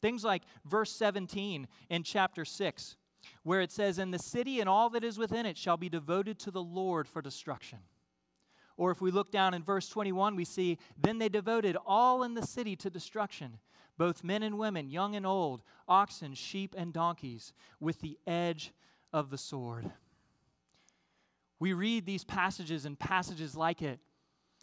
Things 0.00 0.24
like 0.24 0.42
verse 0.64 0.90
17 0.90 1.68
in 1.88 2.02
chapter 2.02 2.44
6 2.44 2.96
where 3.42 3.60
it 3.60 3.72
says, 3.72 3.98
And 3.98 4.12
the 4.12 4.18
city 4.18 4.60
and 4.60 4.68
all 4.68 4.90
that 4.90 5.04
is 5.04 5.18
within 5.18 5.46
it 5.46 5.56
shall 5.56 5.76
be 5.76 5.88
devoted 5.88 6.38
to 6.40 6.50
the 6.50 6.62
Lord 6.62 7.08
for 7.08 7.22
destruction. 7.22 7.78
Or 8.76 8.90
if 8.90 9.00
we 9.00 9.10
look 9.10 9.30
down 9.30 9.54
in 9.54 9.62
verse 9.62 9.88
21, 9.88 10.34
we 10.34 10.44
see, 10.44 10.78
Then 10.98 11.18
they 11.18 11.28
devoted 11.28 11.76
all 11.86 12.22
in 12.22 12.34
the 12.34 12.46
city 12.46 12.76
to 12.76 12.90
destruction, 12.90 13.58
both 13.98 14.24
men 14.24 14.42
and 14.42 14.58
women, 14.58 14.88
young 14.88 15.14
and 15.14 15.26
old, 15.26 15.62
oxen, 15.86 16.34
sheep, 16.34 16.74
and 16.76 16.92
donkeys, 16.92 17.52
with 17.80 18.00
the 18.00 18.18
edge 18.26 18.72
of 19.12 19.30
the 19.30 19.38
sword. 19.38 19.90
We 21.58 21.74
read 21.74 22.06
these 22.06 22.24
passages 22.24 22.84
and 22.86 22.98
passages 22.98 23.54
like 23.54 23.82
it, 23.82 24.00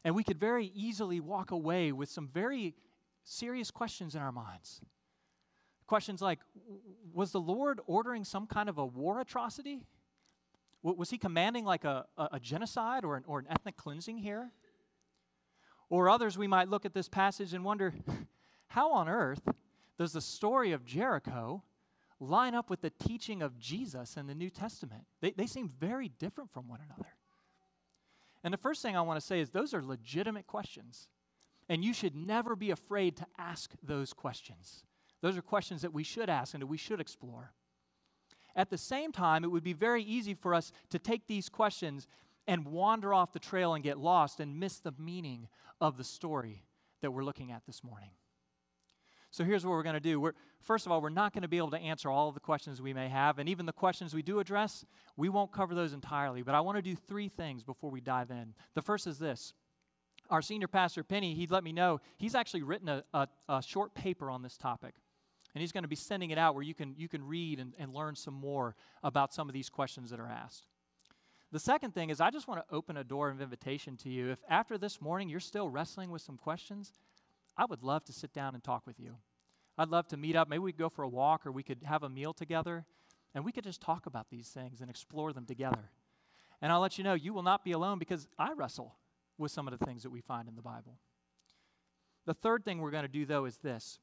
and 0.03 0.15
we 0.15 0.23
could 0.23 0.39
very 0.39 0.71
easily 0.73 1.19
walk 1.19 1.51
away 1.51 1.91
with 1.91 2.09
some 2.09 2.27
very 2.27 2.75
serious 3.23 3.71
questions 3.71 4.15
in 4.15 4.21
our 4.21 4.31
minds. 4.31 4.81
Questions 5.87 6.21
like 6.21 6.39
Was 7.13 7.31
the 7.31 7.41
Lord 7.41 7.79
ordering 7.85 8.23
some 8.23 8.47
kind 8.47 8.69
of 8.69 8.77
a 8.77 8.85
war 8.85 9.19
atrocity? 9.19 9.85
Was 10.81 11.09
he 11.09 11.17
commanding 11.17 11.65
like 11.65 11.83
a, 11.83 12.05
a, 12.17 12.39
genocide 12.39 13.03
or 13.03 13.17
an, 13.17 13.23
or 13.27 13.39
an 13.39 13.47
ethnic 13.49 13.75
cleansing 13.75 14.19
here? 14.19 14.51
Or 15.89 16.07
others, 16.07 16.37
we 16.37 16.47
might 16.47 16.69
look 16.69 16.85
at 16.85 16.93
this 16.93 17.09
passage 17.09 17.53
and 17.53 17.65
wonder 17.65 17.93
how 18.67 18.93
on 18.93 19.09
earth 19.09 19.41
does 19.97 20.13
the 20.13 20.21
story 20.21 20.71
of 20.71 20.85
Jericho 20.85 21.63
line 22.21 22.55
up 22.55 22.69
with 22.69 22.81
the 22.81 22.91
teaching 22.91 23.41
of 23.41 23.57
Jesus 23.59 24.15
in 24.15 24.27
the 24.27 24.35
New 24.35 24.49
Testament? 24.49 25.03
They, 25.19 25.31
they 25.31 25.47
seem 25.47 25.67
very 25.67 26.07
different 26.07 26.51
from 26.53 26.69
one 26.69 26.79
another. 26.85 27.09
And 28.43 28.53
the 28.53 28.57
first 28.57 28.81
thing 28.81 28.95
I 28.95 29.01
want 29.01 29.19
to 29.19 29.25
say 29.25 29.39
is 29.39 29.49
those 29.49 29.73
are 29.73 29.83
legitimate 29.83 30.47
questions. 30.47 31.09
And 31.67 31.83
you 31.83 31.93
should 31.93 32.15
never 32.15 32.55
be 32.55 32.71
afraid 32.71 33.15
to 33.17 33.27
ask 33.37 33.73
those 33.83 34.13
questions. 34.13 34.83
Those 35.21 35.37
are 35.37 35.41
questions 35.41 35.81
that 35.81 35.93
we 35.93 36.03
should 36.03 36.29
ask 36.29 36.53
and 36.53 36.61
that 36.61 36.67
we 36.67 36.77
should 36.77 37.01
explore. 37.01 37.53
At 38.55 38.69
the 38.69 38.77
same 38.77 39.11
time, 39.11 39.43
it 39.43 39.51
would 39.51 39.63
be 39.63 39.73
very 39.73 40.01
easy 40.01 40.33
for 40.33 40.53
us 40.53 40.71
to 40.89 40.99
take 40.99 41.27
these 41.27 41.49
questions 41.49 42.07
and 42.47 42.65
wander 42.65 43.13
off 43.13 43.33
the 43.33 43.39
trail 43.39 43.73
and 43.73 43.83
get 43.83 43.99
lost 43.99 44.39
and 44.39 44.59
miss 44.59 44.79
the 44.79 44.93
meaning 44.97 45.47
of 45.79 45.97
the 45.97 46.03
story 46.03 46.63
that 47.01 47.11
we're 47.11 47.23
looking 47.23 47.51
at 47.51 47.65
this 47.67 47.83
morning. 47.83 48.09
So 49.31 49.43
here's 49.43 49.65
what 49.65 49.71
we're 49.71 49.83
going 49.83 49.93
to 49.93 49.99
do. 49.99 50.19
We're, 50.19 50.33
first 50.61 50.85
of 50.85 50.91
all, 50.91 51.01
we're 51.01 51.09
not 51.09 51.33
going 51.33 51.43
to 51.43 51.47
be 51.47 51.57
able 51.57 51.71
to 51.71 51.79
answer 51.79 52.09
all 52.09 52.29
of 52.29 52.33
the 52.33 52.39
questions 52.39 52.81
we 52.81 52.93
may 52.93 53.09
have, 53.09 53.37
and 53.37 53.47
even 53.47 53.65
the 53.65 53.73
questions 53.73 54.13
we 54.13 54.21
do 54.23 54.39
address, 54.39 54.85
we 55.17 55.29
won't 55.29 55.51
cover 55.51 55.75
those 55.75 55.93
entirely. 55.93 56.41
But 56.41 56.55
I 56.55 56.61
want 56.61 56.77
to 56.77 56.81
do 56.81 56.95
three 56.95 57.29
things 57.29 57.63
before 57.63 57.91
we 57.91 58.01
dive 58.01 58.31
in. 58.31 58.53
The 58.73 58.81
first 58.81 59.05
is 59.07 59.19
this 59.19 59.53
our 60.29 60.41
senior 60.41 60.67
pastor, 60.67 61.03
Penny, 61.03 61.33
he'd 61.33 61.51
let 61.51 61.63
me 61.63 61.71
know 61.71 62.01
he's 62.17 62.35
actually 62.35 62.61
written 62.61 62.87
a, 62.87 63.03
a, 63.13 63.27
a 63.47 63.63
short 63.63 63.93
paper 63.95 64.29
on 64.29 64.43
this 64.43 64.57
topic. 64.57 64.93
And 65.55 65.61
he's 65.61 65.71
going 65.71 65.83
to 65.83 65.89
be 65.89 65.95
sending 65.95 66.29
it 66.29 66.37
out 66.37 66.53
where 66.53 66.63
you 66.63 66.75
can, 66.75 66.93
you 66.95 67.07
can 67.07 67.25
read 67.25 67.59
and, 67.59 67.73
and 67.79 67.91
learn 67.91 68.15
some 68.15 68.35
more 68.35 68.75
about 69.01 69.33
some 69.33 69.49
of 69.49 69.53
these 69.53 69.69
questions 69.69 70.11
that 70.11 70.19
are 70.19 70.27
asked. 70.27 70.67
The 71.51 71.59
second 71.59 71.95
thing 71.95 72.11
is, 72.11 72.21
I 72.21 72.29
just 72.29 72.47
want 72.47 72.61
to 72.61 72.75
open 72.75 72.97
a 72.97 73.03
door 73.03 73.29
of 73.29 73.41
invitation 73.41 73.97
to 73.97 74.09
you. 74.09 74.29
If 74.29 74.39
after 74.47 74.77
this 74.77 75.01
morning 75.01 75.29
you're 75.29 75.39
still 75.39 75.67
wrestling 75.67 76.11
with 76.11 76.21
some 76.21 76.37
questions, 76.37 76.93
I 77.59 77.65
would 77.65 77.83
love 77.83 78.05
to 78.05 78.13
sit 78.13 78.31
down 78.31 78.55
and 78.55 78.63
talk 78.63 78.87
with 78.87 79.01
you. 79.01 79.17
I'd 79.77 79.89
love 79.89 80.07
to 80.07 80.17
meet 80.17 80.37
up. 80.37 80.47
Maybe 80.47 80.59
we 80.59 80.71
could 80.71 80.79
go 80.79 80.87
for 80.87 81.03
a 81.03 81.09
walk 81.09 81.45
or 81.45 81.51
we 81.51 81.61
could 81.61 81.83
have 81.83 82.03
a 82.03 82.09
meal 82.09 82.33
together 82.33 82.85
and 83.35 83.43
we 83.43 83.51
could 83.51 83.65
just 83.65 83.81
talk 83.81 84.05
about 84.05 84.29
these 84.29 84.47
things 84.47 84.79
and 84.79 84.89
explore 84.89 85.33
them 85.33 85.45
together. 85.45 85.91
And 86.61 86.71
I'll 86.71 86.79
let 86.79 86.97
you 86.97 87.03
know, 87.03 87.15
you 87.15 87.33
will 87.33 87.43
not 87.43 87.65
be 87.65 87.73
alone 87.73 87.99
because 87.99 88.29
I 88.37 88.53
wrestle 88.53 88.95
with 89.37 89.51
some 89.51 89.67
of 89.67 89.77
the 89.77 89.85
things 89.85 90.03
that 90.03 90.09
we 90.09 90.21
find 90.21 90.47
in 90.47 90.55
the 90.55 90.61
Bible. 90.61 90.99
The 92.25 92.33
third 92.33 92.63
thing 92.63 92.79
we're 92.79 92.91
going 92.91 93.03
to 93.03 93.09
do, 93.09 93.25
though, 93.25 93.43
is 93.43 93.57
this 93.57 93.99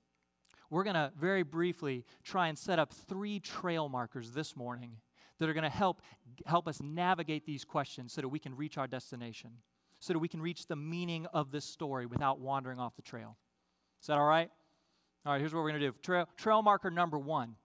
we're 0.69 0.85
going 0.85 0.95
to 0.95 1.11
very 1.19 1.43
briefly 1.43 2.05
try 2.25 2.49
and 2.49 2.59
set 2.59 2.79
up 2.79 2.93
three 2.93 3.41
trail 3.41 3.89
markers 3.89 4.33
this 4.33 4.55
morning 4.55 4.99
that 5.39 5.49
are 5.49 5.55
going 5.55 5.65
to 5.65 5.71
help 5.71 6.03
help 6.45 6.69
us 6.69 6.83
navigate 6.83 7.47
these 7.47 7.65
questions 7.65 8.13
so 8.13 8.21
that 8.21 8.29
we 8.29 8.39
can 8.39 8.55
reach 8.55 8.77
our 8.77 8.87
destination 8.87 9.53
so 9.99 10.13
that 10.13 10.19
we 10.19 10.29
can 10.29 10.43
reach 10.43 10.67
the 10.67 10.77
meaning 10.77 11.27
of 11.33 11.51
this 11.51 11.65
story 11.65 12.05
without 12.05 12.39
wandering 12.39 12.79
off 12.79 12.95
the 12.97 13.03
trail 13.03 13.37
is 14.07 14.09
that 14.09 14.19
all 14.19 14.25
right? 14.25 14.49
All 15.25 15.33
right 15.33 15.41
here's 15.41 15.53
what 15.53 15.65
we're 15.65 15.71
going 15.71 15.81
to 15.81 15.89
do. 15.89 15.95
Trail, 16.01 16.29
trail 16.37 16.63
marker 16.63 16.93
number 16.93 17.19
one 17.19 17.57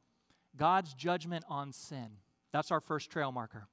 god's 0.57 0.95
judgment 0.95 1.45
on 1.48 1.71
sin. 1.71 2.07
That's 2.51 2.71
our 2.71 2.79
first 2.79 3.12
trail 3.12 3.31
marker. 3.31 3.67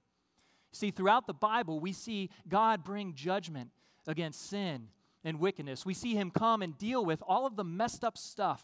See 0.72 0.90
throughout 0.90 1.26
the 1.26 1.32
bible 1.32 1.80
we 1.80 1.94
see 1.94 2.28
god 2.46 2.84
bring 2.84 3.14
judgment 3.14 3.70
against 4.06 4.50
sin 4.50 4.88
and 5.24 5.40
wickedness. 5.40 5.86
We 5.86 5.94
see 5.94 6.14
him 6.14 6.30
come 6.30 6.60
and 6.60 6.76
deal 6.76 7.06
with 7.06 7.22
all 7.26 7.46
of 7.46 7.56
the 7.56 7.64
messed 7.64 8.04
up 8.04 8.18
stuff 8.18 8.62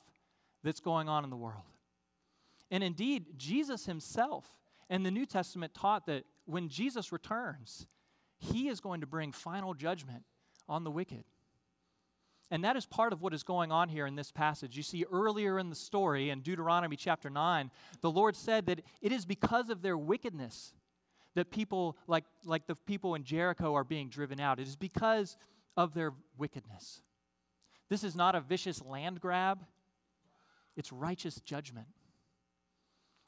that's 0.62 0.80
going 0.80 1.08
on 1.08 1.25
in 1.25 1.30
the 1.30 1.37
world. 1.37 1.64
And 2.70 2.84
indeed, 2.84 3.38
Jesus 3.38 3.87
himself 3.87 4.44
and 4.90 5.06
the 5.06 5.11
New 5.11 5.25
Testament 5.25 5.73
taught 5.73 6.04
that 6.08 6.25
when 6.44 6.68
Jesus 6.68 7.11
returns, 7.11 7.87
he 8.37 8.68
is 8.68 8.80
going 8.80 9.00
to 9.00 9.06
bring 9.06 9.32
final 9.32 9.73
judgment 9.73 10.25
on 10.68 10.84
the 10.84 10.90
wicked. 10.90 11.25
And 12.54 12.62
that 12.62 12.76
is 12.76 12.87
part 12.87 13.12
of 13.12 13.20
what 13.20 13.34
is 13.34 13.42
going 13.42 13.73
on 13.73 13.88
here 13.88 14.06
in 14.06 14.14
this 14.14 14.30
passage. 14.30 14.76
You 14.76 14.84
see, 14.84 15.04
earlier 15.11 15.58
in 15.58 15.70
the 15.70 15.75
story, 15.75 16.30
in 16.30 16.40
Deuteronomy 16.40 16.94
chapter 16.94 17.28
9, 17.28 17.68
the 18.00 18.12
Lord 18.12 18.37
said 18.37 18.66
that 18.66 18.80
it 19.02 19.11
is 19.11 19.26
because 19.26 19.70
of 19.70 19.82
their 19.82 19.99
wickedness 19.99 20.73
that 21.34 21.50
people, 21.50 21.96
like, 22.06 22.23
like 22.44 22.68
the 22.68 22.76
people 22.76 23.16
in 23.16 23.25
Jericho, 23.25 23.75
are 23.75 23.82
being 23.82 24.08
driven 24.08 24.38
out. 24.38 24.61
It 24.61 24.68
is 24.68 24.76
because 24.76 25.37
of 25.76 25.94
their 25.94 26.12
wickedness. 26.38 27.02
This 27.90 28.04
is 28.04 28.14
not 28.14 28.37
a 28.37 28.40
vicious 28.40 28.80
land 28.80 29.20
grab, 29.20 29.66
it's 30.76 30.92
righteous 30.92 31.40
judgment. 31.40 31.88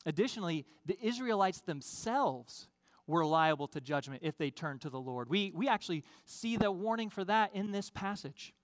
Additionally, 0.06 0.66
the 0.84 1.04
Israelites 1.04 1.62
themselves 1.62 2.68
were 3.08 3.26
liable 3.26 3.66
to 3.66 3.80
judgment 3.80 4.22
if 4.22 4.38
they 4.38 4.52
turned 4.52 4.82
to 4.82 4.90
the 4.90 5.00
Lord. 5.00 5.28
We, 5.28 5.50
we 5.52 5.66
actually 5.66 6.04
see 6.26 6.56
the 6.56 6.70
warning 6.70 7.10
for 7.10 7.24
that 7.24 7.56
in 7.56 7.72
this 7.72 7.90
passage. 7.90 8.54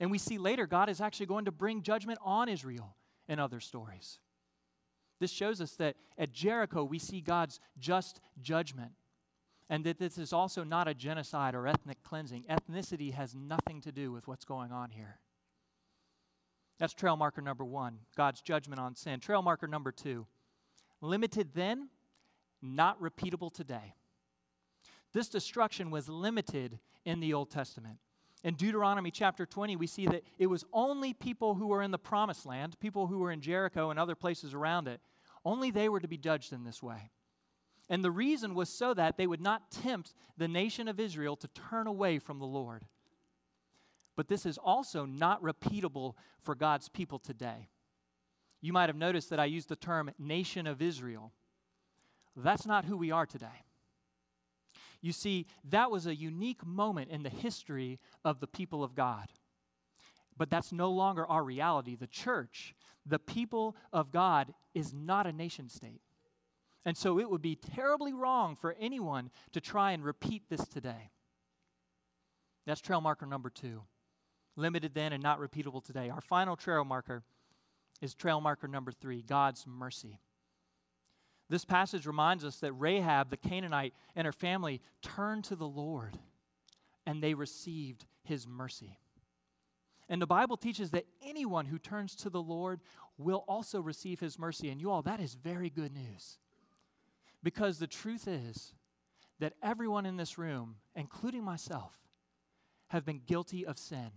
And 0.00 0.10
we 0.10 0.18
see 0.18 0.38
later 0.38 0.66
God 0.66 0.88
is 0.88 1.00
actually 1.00 1.26
going 1.26 1.44
to 1.44 1.52
bring 1.52 1.82
judgment 1.82 2.18
on 2.24 2.48
Israel 2.48 2.96
in 3.28 3.38
other 3.38 3.60
stories. 3.60 4.18
This 5.20 5.30
shows 5.30 5.60
us 5.60 5.72
that 5.76 5.96
at 6.18 6.32
Jericho 6.32 6.82
we 6.82 6.98
see 6.98 7.20
God's 7.20 7.60
just 7.78 8.20
judgment. 8.40 8.92
And 9.70 9.84
that 9.84 9.98
this 9.98 10.18
is 10.18 10.32
also 10.32 10.64
not 10.64 10.88
a 10.88 10.94
genocide 10.94 11.54
or 11.54 11.66
ethnic 11.66 12.02
cleansing. 12.02 12.44
Ethnicity 12.50 13.14
has 13.14 13.34
nothing 13.34 13.80
to 13.82 13.92
do 13.92 14.12
with 14.12 14.26
what's 14.26 14.44
going 14.44 14.72
on 14.72 14.90
here. 14.90 15.18
That's 16.78 16.92
trail 16.92 17.16
marker 17.16 17.40
number 17.40 17.64
one 17.64 17.98
God's 18.16 18.40
judgment 18.40 18.80
on 18.80 18.96
sin. 18.96 19.20
Trail 19.20 19.40
marker 19.40 19.68
number 19.68 19.92
two 19.92 20.26
limited 21.00 21.50
then, 21.54 21.88
not 22.60 23.00
repeatable 23.00 23.52
today. 23.52 23.94
This 25.12 25.28
destruction 25.28 25.90
was 25.90 26.08
limited 26.08 26.78
in 27.04 27.20
the 27.20 27.34
Old 27.34 27.50
Testament. 27.50 27.98
In 28.44 28.54
Deuteronomy 28.54 29.12
chapter 29.12 29.46
20, 29.46 29.76
we 29.76 29.86
see 29.86 30.06
that 30.06 30.24
it 30.36 30.48
was 30.48 30.64
only 30.72 31.14
people 31.14 31.54
who 31.54 31.68
were 31.68 31.82
in 31.82 31.92
the 31.92 31.98
promised 31.98 32.44
land, 32.44 32.78
people 32.80 33.06
who 33.06 33.18
were 33.18 33.30
in 33.30 33.40
Jericho 33.40 33.90
and 33.90 34.00
other 34.00 34.16
places 34.16 34.52
around 34.52 34.88
it, 34.88 35.00
only 35.44 35.70
they 35.70 35.88
were 35.88 36.00
to 36.00 36.08
be 36.08 36.18
judged 36.18 36.52
in 36.52 36.64
this 36.64 36.82
way. 36.82 37.10
And 37.88 38.04
the 38.04 38.10
reason 38.10 38.54
was 38.54 38.68
so 38.68 38.94
that 38.94 39.16
they 39.16 39.26
would 39.26 39.40
not 39.40 39.70
tempt 39.70 40.14
the 40.36 40.48
nation 40.48 40.88
of 40.88 40.98
Israel 40.98 41.36
to 41.36 41.48
turn 41.48 41.86
away 41.86 42.18
from 42.18 42.38
the 42.38 42.46
Lord. 42.46 42.84
But 44.16 44.28
this 44.28 44.44
is 44.44 44.58
also 44.58 45.04
not 45.04 45.42
repeatable 45.42 46.14
for 46.42 46.54
God's 46.54 46.88
people 46.88 47.18
today. 47.18 47.68
You 48.60 48.72
might 48.72 48.88
have 48.88 48.96
noticed 48.96 49.30
that 49.30 49.40
I 49.40 49.46
used 49.46 49.68
the 49.68 49.76
term 49.76 50.10
nation 50.18 50.66
of 50.66 50.82
Israel. 50.82 51.32
That's 52.36 52.66
not 52.66 52.84
who 52.84 52.96
we 52.96 53.10
are 53.10 53.26
today. 53.26 53.64
You 55.02 55.12
see, 55.12 55.46
that 55.68 55.90
was 55.90 56.06
a 56.06 56.14
unique 56.14 56.64
moment 56.64 57.10
in 57.10 57.24
the 57.24 57.28
history 57.28 57.98
of 58.24 58.40
the 58.40 58.46
people 58.46 58.84
of 58.84 58.94
God. 58.94 59.28
But 60.36 60.48
that's 60.48 60.72
no 60.72 60.90
longer 60.90 61.26
our 61.26 61.42
reality. 61.42 61.96
The 61.96 62.06
church, 62.06 62.74
the 63.04 63.18
people 63.18 63.76
of 63.92 64.12
God, 64.12 64.54
is 64.74 64.94
not 64.94 65.26
a 65.26 65.32
nation 65.32 65.68
state. 65.68 66.00
And 66.84 66.96
so 66.96 67.18
it 67.18 67.30
would 67.30 67.42
be 67.42 67.56
terribly 67.56 68.12
wrong 68.12 68.56
for 68.56 68.74
anyone 68.80 69.30
to 69.52 69.60
try 69.60 69.92
and 69.92 70.04
repeat 70.04 70.44
this 70.48 70.66
today. 70.66 71.10
That's 72.64 72.80
trail 72.80 73.00
marker 73.00 73.26
number 73.26 73.50
two. 73.50 73.82
Limited 74.56 74.94
then 74.94 75.12
and 75.12 75.22
not 75.22 75.40
repeatable 75.40 75.84
today. 75.84 76.10
Our 76.10 76.20
final 76.20 76.56
trail 76.56 76.84
marker 76.84 77.24
is 78.00 78.14
trail 78.14 78.40
marker 78.40 78.68
number 78.68 78.92
three 78.92 79.22
God's 79.22 79.66
mercy. 79.66 80.20
This 81.48 81.64
passage 81.64 82.06
reminds 82.06 82.44
us 82.44 82.56
that 82.58 82.72
Rahab, 82.72 83.30
the 83.30 83.36
Canaanite, 83.36 83.94
and 84.16 84.24
her 84.24 84.32
family 84.32 84.80
turned 85.02 85.44
to 85.44 85.56
the 85.56 85.68
Lord 85.68 86.18
and 87.06 87.22
they 87.22 87.34
received 87.34 88.06
his 88.22 88.46
mercy. 88.46 88.98
And 90.08 90.20
the 90.20 90.26
Bible 90.26 90.56
teaches 90.56 90.90
that 90.90 91.06
anyone 91.24 91.66
who 91.66 91.78
turns 91.78 92.14
to 92.16 92.30
the 92.30 92.42
Lord 92.42 92.80
will 93.18 93.44
also 93.48 93.80
receive 93.80 94.20
his 94.20 94.38
mercy. 94.38 94.68
And 94.68 94.80
you 94.80 94.90
all, 94.90 95.02
that 95.02 95.20
is 95.20 95.34
very 95.34 95.70
good 95.70 95.92
news. 95.92 96.38
Because 97.42 97.78
the 97.78 97.86
truth 97.86 98.28
is 98.28 98.74
that 99.40 99.54
everyone 99.62 100.06
in 100.06 100.16
this 100.16 100.38
room, 100.38 100.76
including 100.94 101.42
myself, 101.42 101.98
have 102.88 103.04
been 103.04 103.22
guilty 103.26 103.64
of 103.66 103.78
sin. 103.78 104.10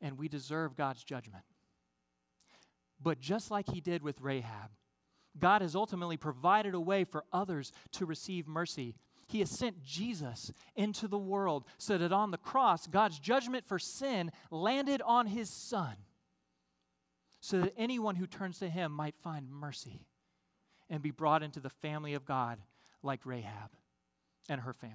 And 0.00 0.18
we 0.18 0.28
deserve 0.28 0.76
God's 0.76 1.04
judgment. 1.04 1.44
But 3.00 3.20
just 3.20 3.50
like 3.50 3.68
he 3.68 3.80
did 3.80 4.02
with 4.02 4.20
Rahab, 4.20 4.70
God 5.38 5.62
has 5.62 5.74
ultimately 5.74 6.16
provided 6.16 6.74
a 6.74 6.80
way 6.80 7.04
for 7.04 7.24
others 7.32 7.72
to 7.92 8.06
receive 8.06 8.46
mercy. 8.46 8.94
He 9.26 9.40
has 9.40 9.50
sent 9.50 9.82
Jesus 9.82 10.52
into 10.76 11.08
the 11.08 11.18
world 11.18 11.64
so 11.78 11.98
that 11.98 12.12
on 12.12 12.30
the 12.30 12.38
cross, 12.38 12.86
God's 12.86 13.18
judgment 13.18 13.64
for 13.64 13.78
sin 13.78 14.30
landed 14.50 15.02
on 15.02 15.26
his 15.26 15.50
Son, 15.50 15.96
so 17.40 17.60
that 17.60 17.74
anyone 17.76 18.16
who 18.16 18.26
turns 18.26 18.58
to 18.58 18.68
him 18.68 18.92
might 18.92 19.16
find 19.16 19.50
mercy 19.50 20.06
and 20.88 21.02
be 21.02 21.10
brought 21.10 21.42
into 21.42 21.60
the 21.60 21.70
family 21.70 22.14
of 22.14 22.24
God 22.24 22.58
like 23.02 23.20
Rahab 23.24 23.70
and 24.48 24.60
her 24.60 24.72
family. 24.72 24.94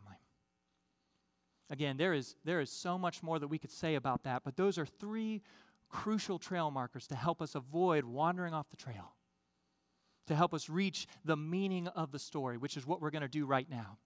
Again, 1.71 1.97
there 1.97 2.13
is, 2.13 2.35
there 2.45 2.61
is 2.61 2.71
so 2.71 2.97
much 2.97 3.21
more 3.21 3.37
that 3.39 3.47
we 3.47 3.59
could 3.59 3.71
say 3.71 3.95
about 3.95 4.23
that, 4.23 4.43
but 4.43 4.55
those 4.55 4.77
are 4.77 4.85
three 4.85 5.41
crucial 5.89 6.39
trail 6.39 6.71
markers 6.71 7.07
to 7.07 7.15
help 7.15 7.41
us 7.41 7.55
avoid 7.55 8.05
wandering 8.05 8.53
off 8.53 8.69
the 8.69 8.77
trail 8.77 9.13
to 10.27 10.35
help 10.35 10.53
us 10.53 10.69
reach 10.69 11.07
the 11.25 11.37
meaning 11.37 11.87
of 11.87 12.11
the 12.11 12.19
story, 12.19 12.57
which 12.57 12.77
is 12.77 12.85
what 12.85 13.01
we're 13.01 13.09
going 13.09 13.21
to 13.21 13.27
do 13.27 13.45
right 13.45 13.69
now. 13.69 13.97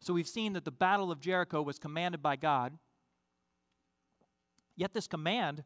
So 0.00 0.12
we've 0.12 0.28
seen 0.28 0.54
that 0.54 0.64
the 0.64 0.72
Battle 0.72 1.12
of 1.12 1.20
Jericho 1.20 1.62
was 1.62 1.78
commanded 1.78 2.22
by 2.22 2.36
God. 2.36 2.76
Yet 4.76 4.94
this 4.94 5.06
command 5.06 5.62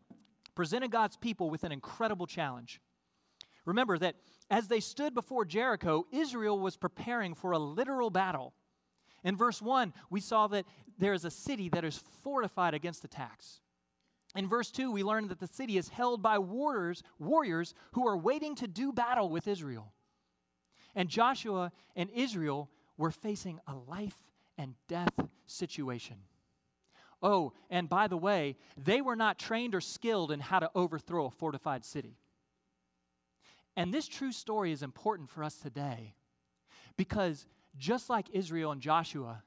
presented 0.54 0.90
God's 0.90 1.16
people 1.16 1.48
with 1.48 1.64
an 1.64 1.72
incredible 1.72 2.26
challenge. 2.26 2.80
Remember 3.64 3.98
that 3.98 4.16
as 4.50 4.68
they 4.68 4.80
stood 4.80 5.14
before 5.14 5.44
Jericho, 5.44 6.06
Israel 6.12 6.58
was 6.58 6.76
preparing 6.76 7.34
for 7.34 7.52
a 7.52 7.58
literal 7.58 8.10
battle. 8.10 8.52
In 9.24 9.36
verse 9.36 9.60
1, 9.60 9.92
we 10.10 10.20
saw 10.20 10.46
that 10.48 10.66
there 10.98 11.12
is 11.12 11.24
a 11.24 11.30
city 11.30 11.68
that 11.70 11.84
is 11.84 12.00
fortified 12.22 12.74
against 12.74 13.04
attacks. 13.04 13.60
In 14.36 14.48
verse 14.48 14.70
2, 14.70 14.92
we 14.92 15.02
learn 15.02 15.28
that 15.28 15.40
the 15.40 15.46
city 15.46 15.78
is 15.78 15.88
held 15.88 16.22
by 16.22 16.38
warriors, 16.38 17.02
warriors 17.18 17.74
who 17.92 18.06
are 18.06 18.16
waiting 18.16 18.54
to 18.56 18.68
do 18.68 18.92
battle 18.92 19.30
with 19.30 19.48
Israel. 19.48 19.92
And 20.94 21.08
Joshua 21.08 21.72
and 21.96 22.10
Israel 22.10 22.70
were 22.98 23.10
facing 23.10 23.60
a 23.66 23.74
life 23.74 24.18
and 24.58 24.74
death 24.88 25.14
situation. 25.46 26.16
Oh, 27.22 27.54
and 27.70 27.88
by 27.88 28.08
the 28.08 28.16
way, 28.16 28.56
they 28.76 29.00
were 29.00 29.16
not 29.16 29.38
trained 29.38 29.74
or 29.74 29.80
skilled 29.80 30.30
in 30.30 30.40
how 30.40 30.58
to 30.58 30.70
overthrow 30.74 31.26
a 31.26 31.30
fortified 31.30 31.84
city. 31.84 32.18
And 33.74 33.92
this 33.92 34.06
true 34.06 34.32
story 34.32 34.70
is 34.70 34.82
important 34.82 35.30
for 35.30 35.42
us 35.42 35.56
today 35.56 36.14
because 36.96 37.46
just 37.78 38.10
like 38.10 38.28
Israel 38.32 38.72
and 38.72 38.80
Joshua, 38.80 39.42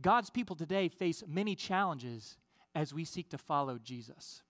God's 0.00 0.30
people 0.30 0.56
today 0.56 0.88
face 0.88 1.22
many 1.26 1.54
challenges 1.54 2.38
as 2.74 2.94
we 2.94 3.04
seek 3.04 3.28
to 3.30 3.38
follow 3.38 3.78
Jesus. 3.78 4.42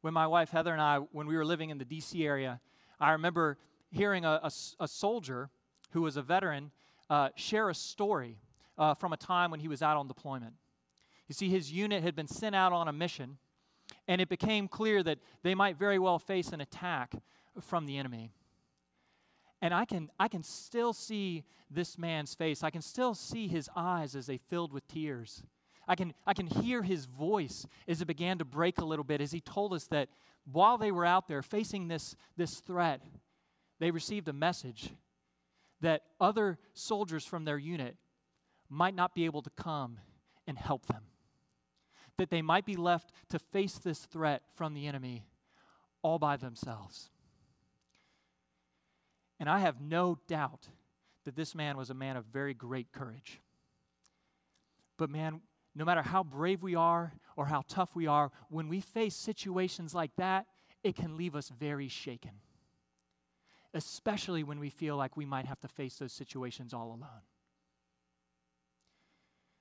When 0.00 0.14
my 0.14 0.26
wife 0.26 0.50
Heather 0.50 0.72
and 0.72 0.82
I, 0.82 0.98
when 1.12 1.26
we 1.26 1.36
were 1.36 1.44
living 1.44 1.70
in 1.70 1.78
the 1.78 1.84
DC 1.84 2.24
area, 2.24 2.60
I 3.00 3.12
remember 3.12 3.58
hearing 3.90 4.24
a, 4.24 4.40
a, 4.42 4.50
a 4.80 4.88
soldier 4.88 5.50
who 5.90 6.02
was 6.02 6.16
a 6.16 6.22
veteran 6.22 6.70
uh, 7.08 7.30
share 7.34 7.70
a 7.70 7.74
story 7.74 8.38
uh, 8.78 8.94
from 8.94 9.12
a 9.12 9.16
time 9.16 9.50
when 9.50 9.60
he 9.60 9.68
was 9.68 9.82
out 9.82 9.96
on 9.96 10.08
deployment. 10.08 10.54
You 11.28 11.34
see, 11.34 11.48
his 11.48 11.72
unit 11.72 12.02
had 12.02 12.14
been 12.14 12.28
sent 12.28 12.54
out 12.54 12.72
on 12.72 12.88
a 12.88 12.92
mission, 12.92 13.38
and 14.06 14.20
it 14.20 14.28
became 14.28 14.68
clear 14.68 15.02
that 15.02 15.18
they 15.42 15.54
might 15.54 15.78
very 15.78 15.98
well 15.98 16.18
face 16.18 16.50
an 16.50 16.60
attack 16.60 17.14
from 17.60 17.86
the 17.86 17.96
enemy. 17.96 18.30
And 19.62 19.72
I 19.72 19.84
can, 19.84 20.10
I 20.20 20.28
can 20.28 20.42
still 20.42 20.92
see 20.92 21.44
this 21.70 21.98
man's 21.98 22.34
face. 22.34 22.62
I 22.62 22.70
can 22.70 22.82
still 22.82 23.14
see 23.14 23.48
his 23.48 23.68
eyes 23.74 24.14
as 24.14 24.26
they 24.26 24.36
filled 24.36 24.72
with 24.72 24.86
tears. 24.86 25.42
I 25.88 25.94
can, 25.94 26.14
I 26.26 26.34
can 26.34 26.46
hear 26.46 26.82
his 26.82 27.06
voice 27.06 27.66
as 27.86 28.00
it 28.00 28.06
began 28.06 28.38
to 28.38 28.44
break 28.44 28.78
a 28.78 28.84
little 28.84 29.04
bit 29.04 29.20
as 29.20 29.32
he 29.32 29.40
told 29.40 29.72
us 29.72 29.84
that 29.88 30.08
while 30.50 30.78
they 30.78 30.90
were 30.90 31.04
out 31.04 31.28
there 31.28 31.42
facing 31.42 31.88
this, 31.88 32.16
this 32.36 32.60
threat, 32.60 33.02
they 33.78 33.90
received 33.90 34.28
a 34.28 34.32
message 34.32 34.90
that 35.80 36.02
other 36.20 36.58
soldiers 36.74 37.24
from 37.24 37.44
their 37.44 37.58
unit 37.58 37.96
might 38.68 38.94
not 38.94 39.14
be 39.14 39.24
able 39.24 39.42
to 39.42 39.50
come 39.50 39.98
and 40.46 40.58
help 40.58 40.86
them. 40.86 41.02
That 42.16 42.30
they 42.30 42.42
might 42.42 42.64
be 42.64 42.76
left 42.76 43.12
to 43.28 43.38
face 43.38 43.74
this 43.78 44.00
threat 44.00 44.42
from 44.54 44.74
the 44.74 44.86
enemy 44.86 45.26
all 46.02 46.18
by 46.18 46.36
themselves. 46.36 47.10
And 49.38 49.50
I 49.50 49.58
have 49.58 49.80
no 49.80 50.18
doubt 50.26 50.68
that 51.24 51.36
this 51.36 51.54
man 51.54 51.76
was 51.76 51.90
a 51.90 51.94
man 51.94 52.16
of 52.16 52.24
very 52.24 52.54
great 52.54 52.90
courage. 52.92 53.40
But 54.96 55.10
man, 55.10 55.40
no 55.76 55.84
matter 55.84 56.02
how 56.02 56.24
brave 56.24 56.62
we 56.62 56.74
are 56.74 57.12
or 57.36 57.46
how 57.46 57.62
tough 57.68 57.94
we 57.94 58.06
are, 58.06 58.32
when 58.48 58.66
we 58.66 58.80
face 58.80 59.14
situations 59.14 59.94
like 59.94 60.16
that, 60.16 60.46
it 60.82 60.96
can 60.96 61.16
leave 61.16 61.36
us 61.36 61.50
very 61.50 61.86
shaken. 61.86 62.30
Especially 63.74 64.42
when 64.42 64.58
we 64.58 64.70
feel 64.70 64.96
like 64.96 65.18
we 65.18 65.26
might 65.26 65.44
have 65.44 65.60
to 65.60 65.68
face 65.68 65.96
those 65.96 66.14
situations 66.14 66.72
all 66.72 66.88
alone. 66.88 67.22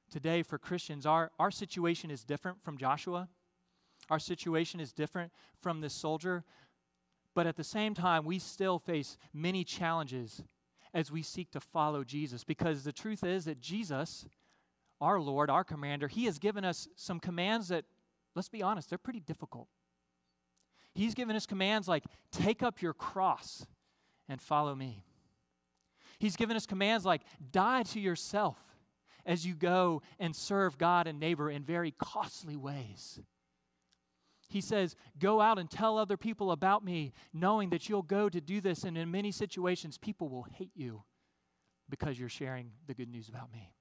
today 0.10 0.42
for 0.42 0.58
Christians, 0.58 1.06
our, 1.06 1.32
our 1.38 1.52
situation 1.52 2.10
is 2.10 2.24
different 2.24 2.64
from 2.64 2.78
Joshua. 2.78 3.28
Our 4.10 4.20
situation 4.20 4.80
is 4.80 4.94
different 4.94 5.34
from 5.62 5.82
this 5.82 5.94
soldier. 5.94 6.46
But 7.34 7.48
at 7.48 7.58
the 7.58 7.64
same 7.66 7.94
time, 7.94 8.24
we 8.24 8.40
still 8.40 8.80
face 8.80 9.18
many 9.34 9.66
challenges 9.66 10.42
as 10.94 11.12
we 11.12 11.22
seek 11.22 11.52
to 11.52 11.60
follow 11.60 12.06
Jesus. 12.06 12.46
Because 12.46 12.86
the 12.86 12.94
truth 12.94 13.26
is 13.26 13.44
that 13.44 13.60
Jesus, 13.60 14.26
our 15.06 15.20
Lord, 15.20 15.50
our 15.50 15.64
commander, 15.64 16.08
He 16.08 16.26
has 16.26 16.40
given 16.40 16.66
us 16.66 16.88
some 16.96 17.20
commands 17.20 17.68
that, 17.68 17.86
let's 18.36 18.50
be 18.50 18.64
honest, 18.64 18.90
they're 18.90 18.98
pretty 18.98 19.20
difficult. 19.20 19.68
He's 20.94 21.14
given 21.14 21.36
us 21.36 21.46
commands 21.46 21.88
like 21.88 22.06
take 22.32 22.64
up 22.64 22.82
your 22.82 22.94
cross 22.94 23.68
and 24.28 24.42
follow 24.42 24.74
me. 24.74 25.04
He's 26.18 26.36
given 26.36 26.56
us 26.56 26.66
commands 26.66 27.06
like 27.06 27.22
die 27.52 27.84
to 27.84 28.00
yourself 28.00 28.58
as 29.26 29.46
you 29.46 29.54
go 29.54 30.02
and 30.20 30.36
serve 30.36 30.78
God 30.78 31.06
and 31.06 31.20
neighbor 31.20 31.50
in 31.50 31.64
very 31.64 31.92
costly 31.92 32.56
ways. 32.56 33.20
He 34.48 34.62
says, 34.62 34.96
Go 35.20 35.42
out 35.42 35.60
and 35.60 35.70
tell 35.70 35.98
other 35.98 36.18
people 36.18 36.52
about 36.52 36.84
me, 36.84 37.14
knowing 37.34 37.70
that 37.72 37.90
you'll 37.90 38.02
go 38.02 38.30
to 38.30 38.40
do 38.40 38.62
this. 38.62 38.84
And 38.84 38.98
in 38.98 39.12
many 39.12 39.32
situations, 39.32 39.98
people 39.98 40.30
will 40.30 40.48
hate 40.54 40.72
you 40.76 41.04
because 41.90 42.18
you're 42.20 42.30
sharing 42.30 42.72
the 42.88 42.94
good 42.94 43.10
news 43.10 43.28
about 43.28 43.52
me. 43.52 43.75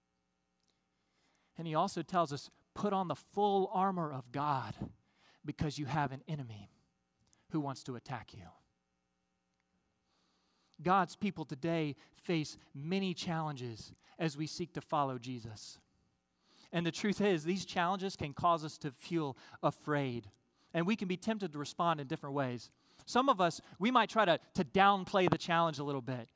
And 1.56 1.66
he 1.66 1.75
also 1.75 2.02
tells 2.02 2.32
us, 2.32 2.50
Put 2.75 2.92
on 2.92 3.06
the 3.06 3.14
full 3.14 3.70
armor 3.73 4.12
of 4.12 4.32
God 4.32 4.75
because 5.44 5.78
you 5.78 5.87
have 5.87 6.11
an 6.11 6.23
enemy 6.26 6.70
who 7.50 7.61
wants 7.61 7.84
to 7.84 7.94
attack 7.94 8.34
you. 8.34 8.46
God's 10.82 11.14
people 11.14 11.44
today 11.44 11.94
face 12.16 12.56
many 12.75 13.14
challenges 13.14 13.92
as 14.18 14.37
we 14.37 14.49
seek 14.49 14.73
to 14.75 14.80
follow 14.80 15.18
Jesus. 15.18 15.78
And 16.73 16.84
the 16.84 16.90
truth 16.90 17.20
is, 17.20 17.44
these 17.44 17.64
challenges 17.64 18.16
can 18.16 18.32
cause 18.32 18.64
us 18.64 18.76
to 18.78 18.90
feel 18.90 19.37
afraid 19.62 20.30
and 20.75 20.84
we 20.87 20.96
can 20.96 21.06
be 21.06 21.16
tempted 21.16 21.52
to 21.52 21.58
respond 21.58 22.00
in 22.00 22.08
different 22.08 22.34
ways. 22.34 22.68
Some 23.06 23.28
of 23.28 23.40
us, 23.40 23.61
we 23.78 23.92
might 23.92 24.11
try 24.11 24.25
to, 24.25 24.40
to 24.54 24.64
downplay 24.64 25.30
the 25.30 25.38
challenge 25.38 25.78
a 25.78 25.84
little 25.84 26.02
bit 26.02 26.28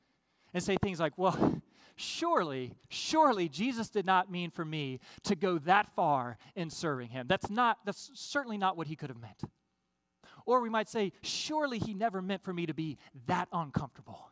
and 0.53 0.63
say 0.63 0.77
things 0.81 0.99
like, 0.99 1.17
well, 1.17 1.61
surely, 1.99 2.73
surely 2.89 3.49
Jesus 3.49 3.89
did 3.89 4.05
not 4.05 4.31
mean 4.31 4.51
for 4.51 4.65
me 4.65 4.99
to 5.23 5.35
go 5.35 5.57
that 5.59 5.93
far 5.95 6.37
in 6.55 6.69
serving 6.69 7.09
him. 7.09 7.27
That's 7.27 7.49
not, 7.49 7.79
that's 7.85 8.11
certainly 8.13 8.57
not 8.57 8.77
what 8.77 8.87
he 8.87 8.95
could 8.95 9.09
have 9.09 9.19
meant. 9.19 9.43
Or 10.45 10.61
we 10.61 10.69
might 10.69 10.89
say, 10.89 11.11
surely 11.21 11.79
he 11.79 11.93
never 11.93 12.21
meant 12.21 12.43
for 12.43 12.53
me 12.53 12.65
to 12.65 12.73
be 12.73 12.97
that 13.27 13.47
uncomfortable. 13.51 14.29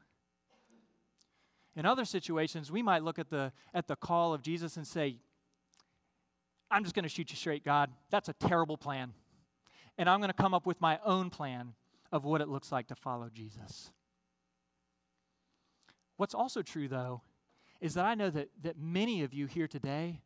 In 1.75 1.85
other 1.85 2.05
situations, 2.05 2.71
we 2.71 2.81
might 2.81 3.03
look 3.03 3.19
at 3.19 3.29
the, 3.29 3.51
at 3.73 3.87
the 3.87 3.95
call 3.95 4.33
of 4.33 4.41
Jesus 4.41 4.77
and 4.77 4.87
say, 4.87 5.19
I'm 6.71 6.83
just 6.83 6.95
going 6.95 7.03
to 7.03 7.09
shoot 7.09 7.29
you 7.29 7.35
straight, 7.35 7.63
God. 7.63 7.91
That's 8.09 8.29
a 8.29 8.33
terrible 8.33 8.77
plan 8.77 9.13
and 9.97 10.09
I'm 10.09 10.19
going 10.19 10.29
to 10.29 10.33
come 10.33 10.53
up 10.53 10.65
with 10.65 10.79
my 10.79 10.99
own 11.03 11.29
plan 11.29 11.73
of 12.11 12.23
what 12.23 12.41
it 12.41 12.47
looks 12.47 12.71
like 12.71 12.87
to 12.87 12.95
follow 12.95 13.29
Jesus. 13.33 13.91
What's 16.17 16.35
also 16.35 16.61
true, 16.61 16.87
though, 16.87 17.21
is 17.81 17.93
that 17.93 18.05
I 18.05 18.15
know 18.15 18.29
that, 18.29 18.49
that 18.63 18.79
many 18.79 19.23
of 19.23 19.33
you 19.33 19.45
here 19.45 19.67
today, 19.67 20.21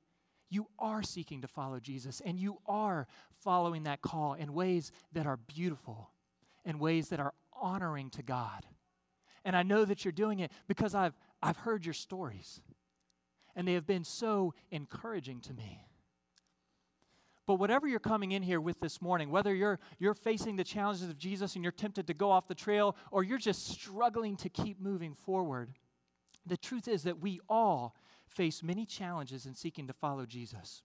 you 0.50 0.68
are 0.80 1.02
seeking 1.02 1.42
to 1.42 1.48
follow 1.48 1.80
Jesus, 1.80 2.22
and 2.26 2.38
you 2.38 2.58
are 2.66 3.08
following 3.32 3.84
that 3.84 4.02
call 4.02 4.34
in 4.34 4.54
ways 4.54 4.92
that 5.14 5.26
are 5.26 5.38
beautiful, 5.38 6.12
in 6.66 6.78
ways 6.78 7.10
that 7.10 7.20
are 7.20 7.34
honoring 7.54 8.10
to 8.12 8.24
God. 8.24 8.66
And 9.46 9.56
I 9.56 9.64
know 9.64 9.86
that 9.86 10.04
you're 10.04 10.12
doing 10.12 10.40
it 10.40 10.52
because 10.68 10.94
I've, 10.94 11.14
I've 11.42 11.58
heard 11.58 11.86
your 11.86 11.94
stories, 11.94 12.62
and 13.56 13.68
they 13.68 13.74
have 13.74 13.88
been 13.88 14.04
so 14.04 14.54
encouraging 14.72 15.42
to 15.42 15.54
me. 15.54 15.88
But 17.48 17.56
whatever 17.56 17.88
you're 17.88 18.00
coming 18.00 18.32
in 18.32 18.44
here 18.44 18.62
with 18.62 18.80
this 18.80 19.02
morning, 19.02 19.32
whether 19.32 19.54
you're, 19.54 19.80
you're 20.00 20.14
facing 20.14 20.56
the 20.56 20.64
challenges 20.64 21.10
of 21.10 21.18
Jesus 21.18 21.56
and 21.56 21.64
you're 21.64 21.72
tempted 21.72 22.08
to 22.08 22.14
go 22.14 22.30
off 22.30 22.48
the 22.48 22.56
trail, 22.56 22.96
or 23.10 23.24
you're 23.24 23.38
just 23.38 23.68
struggling 23.68 24.38
to 24.38 24.50
keep 24.50 24.80
moving 24.80 25.14
forward, 25.14 25.74
the 26.46 26.58
truth 26.58 26.88
is 26.88 27.04
that 27.04 27.20
we 27.20 27.40
all 27.50 27.96
face 28.28 28.64
many 28.64 28.86
challenges 28.86 29.46
in 29.46 29.54
seeking 29.54 29.88
to 29.88 29.94
follow 29.94 30.26
Jesus. 30.26 30.84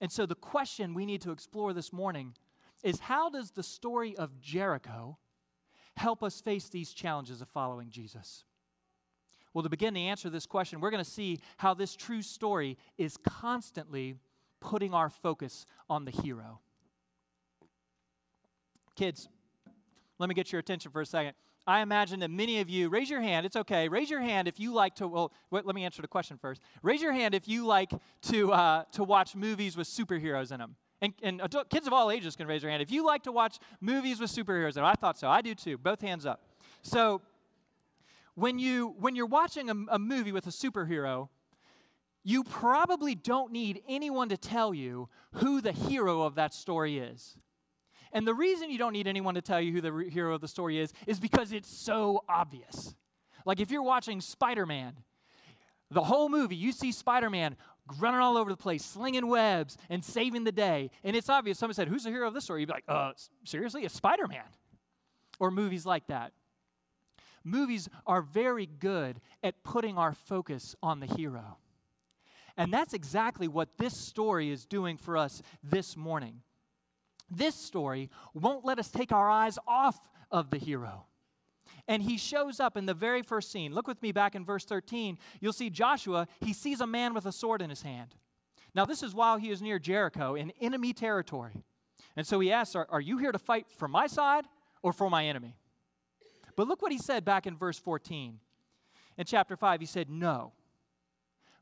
And 0.00 0.10
so 0.10 0.26
the 0.26 0.34
question 0.34 0.94
we 0.94 1.06
need 1.06 1.20
to 1.22 1.32
explore 1.32 1.72
this 1.72 1.92
morning 1.92 2.34
is 2.82 3.00
how 3.00 3.30
does 3.30 3.52
the 3.52 3.62
story 3.62 4.16
of 4.16 4.40
Jericho 4.40 5.18
help 5.96 6.22
us 6.22 6.40
face 6.40 6.68
these 6.68 6.92
challenges 6.92 7.40
of 7.40 7.48
following 7.48 7.90
Jesus? 7.90 8.44
Well, 9.52 9.62
to 9.62 9.68
begin 9.68 9.94
to 9.94 10.00
answer 10.00 10.28
this 10.28 10.46
question, 10.46 10.80
we're 10.80 10.90
going 10.90 11.04
to 11.04 11.10
see 11.10 11.40
how 11.58 11.74
this 11.74 11.94
true 11.94 12.22
story 12.22 12.76
is 12.98 13.16
constantly 13.16 14.16
putting 14.60 14.92
our 14.92 15.08
focus 15.08 15.64
on 15.88 16.04
the 16.04 16.10
hero. 16.10 16.60
Kids, 18.96 19.28
let 20.18 20.28
me 20.28 20.34
get 20.34 20.50
your 20.52 20.58
attention 20.58 20.90
for 20.90 21.00
a 21.00 21.06
second. 21.06 21.34
I 21.66 21.80
imagine 21.80 22.20
that 22.20 22.30
many 22.30 22.60
of 22.60 22.68
you, 22.68 22.88
raise 22.90 23.08
your 23.08 23.22
hand, 23.22 23.46
it's 23.46 23.56
okay. 23.56 23.88
Raise 23.88 24.10
your 24.10 24.20
hand 24.20 24.48
if 24.48 24.60
you 24.60 24.74
like 24.74 24.94
to, 24.96 25.08
well, 25.08 25.32
wait, 25.50 25.64
let 25.64 25.74
me 25.74 25.84
answer 25.84 26.02
the 26.02 26.08
question 26.08 26.36
first. 26.36 26.60
Raise 26.82 27.00
your 27.00 27.12
hand 27.12 27.34
if 27.34 27.48
you 27.48 27.64
like 27.66 27.90
to, 28.22 28.52
uh, 28.52 28.84
to 28.92 29.02
watch 29.02 29.34
movies 29.34 29.76
with 29.76 29.86
superheroes 29.86 30.52
in 30.52 30.58
them. 30.58 30.76
And, 31.00 31.14
and 31.22 31.40
adult, 31.40 31.70
kids 31.70 31.86
of 31.86 31.92
all 31.92 32.10
ages 32.10 32.36
can 32.36 32.46
raise 32.46 32.62
their 32.62 32.70
hand. 32.70 32.82
If 32.82 32.90
you 32.90 33.04
like 33.04 33.22
to 33.24 33.32
watch 33.32 33.58
movies 33.80 34.20
with 34.20 34.30
superheroes 34.30 34.70
in 34.70 34.74
them, 34.74 34.84
I 34.84 34.94
thought 34.94 35.18
so. 35.18 35.28
I 35.28 35.40
do 35.40 35.54
too. 35.54 35.78
Both 35.78 36.00
hands 36.00 36.26
up. 36.26 36.42
So, 36.82 37.22
when, 38.34 38.58
you, 38.58 38.94
when 38.98 39.14
you're 39.14 39.26
watching 39.26 39.70
a, 39.70 39.74
a 39.90 39.98
movie 39.98 40.32
with 40.32 40.46
a 40.46 40.50
superhero, 40.50 41.28
you 42.24 42.42
probably 42.42 43.14
don't 43.14 43.52
need 43.52 43.82
anyone 43.88 44.28
to 44.30 44.36
tell 44.36 44.74
you 44.74 45.08
who 45.34 45.60
the 45.60 45.72
hero 45.72 46.22
of 46.22 46.34
that 46.34 46.52
story 46.52 46.98
is. 46.98 47.36
And 48.14 48.26
the 48.26 48.32
reason 48.32 48.70
you 48.70 48.78
don't 48.78 48.92
need 48.92 49.08
anyone 49.08 49.34
to 49.34 49.42
tell 49.42 49.60
you 49.60 49.72
who 49.72 49.80
the 49.80 49.92
re- 49.92 50.08
hero 50.08 50.34
of 50.34 50.40
the 50.40 50.48
story 50.48 50.78
is 50.78 50.92
is 51.06 51.18
because 51.18 51.52
it's 51.52 51.68
so 51.84 52.24
obvious. 52.28 52.94
Like 53.44 53.60
if 53.60 53.70
you're 53.70 53.82
watching 53.82 54.20
Spider 54.20 54.64
Man, 54.64 54.94
the 55.90 56.04
whole 56.04 56.28
movie, 56.28 56.56
you 56.56 56.72
see 56.72 56.92
Spider 56.92 57.28
Man 57.28 57.56
running 57.98 58.20
all 58.20 58.36
over 58.36 58.50
the 58.50 58.56
place, 58.56 58.84
slinging 58.84 59.26
webs 59.26 59.76
and 59.90 60.02
saving 60.02 60.44
the 60.44 60.52
day. 60.52 60.90
And 61.02 61.14
it's 61.16 61.28
obvious. 61.28 61.58
Someone 61.58 61.74
said, 61.74 61.88
Who's 61.88 62.04
the 62.04 62.10
hero 62.10 62.28
of 62.28 62.34
this 62.34 62.44
story? 62.44 62.60
You'd 62.60 62.68
be 62.68 62.74
like, 62.74 62.84
Uh, 62.88 63.12
seriously? 63.44 63.84
It's 63.84 63.94
Spider 63.94 64.28
Man. 64.28 64.44
Or 65.40 65.50
movies 65.50 65.84
like 65.84 66.06
that. 66.06 66.32
Movies 67.42 67.88
are 68.06 68.22
very 68.22 68.64
good 68.64 69.20
at 69.42 69.62
putting 69.64 69.98
our 69.98 70.14
focus 70.14 70.74
on 70.82 71.00
the 71.00 71.06
hero. 71.06 71.58
And 72.56 72.72
that's 72.72 72.94
exactly 72.94 73.48
what 73.48 73.76
this 73.76 73.92
story 73.98 74.50
is 74.50 74.64
doing 74.64 74.96
for 74.96 75.16
us 75.16 75.42
this 75.62 75.96
morning. 75.96 76.40
This 77.30 77.54
story 77.54 78.10
won't 78.32 78.64
let 78.64 78.78
us 78.78 78.90
take 78.90 79.12
our 79.12 79.30
eyes 79.30 79.58
off 79.66 80.08
of 80.30 80.50
the 80.50 80.58
hero. 80.58 81.06
And 81.86 82.02
he 82.02 82.16
shows 82.16 82.60
up 82.60 82.76
in 82.76 82.86
the 82.86 82.94
very 82.94 83.22
first 83.22 83.52
scene. 83.52 83.74
Look 83.74 83.86
with 83.86 84.02
me 84.02 84.12
back 84.12 84.34
in 84.34 84.44
verse 84.44 84.64
13. 84.64 85.18
You'll 85.40 85.52
see 85.52 85.70
Joshua, 85.70 86.26
he 86.40 86.52
sees 86.52 86.80
a 86.80 86.86
man 86.86 87.14
with 87.14 87.26
a 87.26 87.32
sword 87.32 87.60
in 87.60 87.70
his 87.70 87.82
hand. 87.82 88.14
Now, 88.74 88.84
this 88.84 89.02
is 89.02 89.14
while 89.14 89.36
he 89.36 89.50
is 89.50 89.62
near 89.62 89.78
Jericho 89.78 90.34
in 90.34 90.52
enemy 90.60 90.92
territory. 90.92 91.64
And 92.16 92.26
so 92.26 92.40
he 92.40 92.50
asks, 92.50 92.74
Are, 92.74 92.86
are 92.90 93.00
you 93.00 93.18
here 93.18 93.32
to 93.32 93.38
fight 93.38 93.66
for 93.68 93.86
my 93.86 94.06
side 94.06 94.46
or 94.82 94.92
for 94.92 95.08
my 95.08 95.26
enemy? 95.26 95.56
But 96.56 96.68
look 96.68 96.82
what 96.82 96.92
he 96.92 96.98
said 96.98 97.24
back 97.24 97.46
in 97.46 97.56
verse 97.56 97.78
14. 97.78 98.38
In 99.16 99.24
chapter 99.24 99.56
5, 99.56 99.80
he 99.80 99.86
said, 99.86 100.10
No 100.10 100.52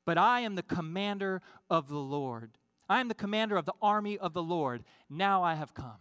but 0.04 0.18
I 0.18 0.40
am 0.40 0.54
the 0.54 0.62
commander 0.62 1.42
of 1.70 1.88
the 1.88 1.98
Lord. 1.98 2.52
I 2.92 3.00
am 3.00 3.08
the 3.08 3.14
commander 3.14 3.56
of 3.56 3.64
the 3.64 3.72
army 3.80 4.18
of 4.18 4.34
the 4.34 4.42
Lord. 4.42 4.84
Now 5.08 5.42
I 5.42 5.54
have 5.54 5.72
come. 5.72 5.96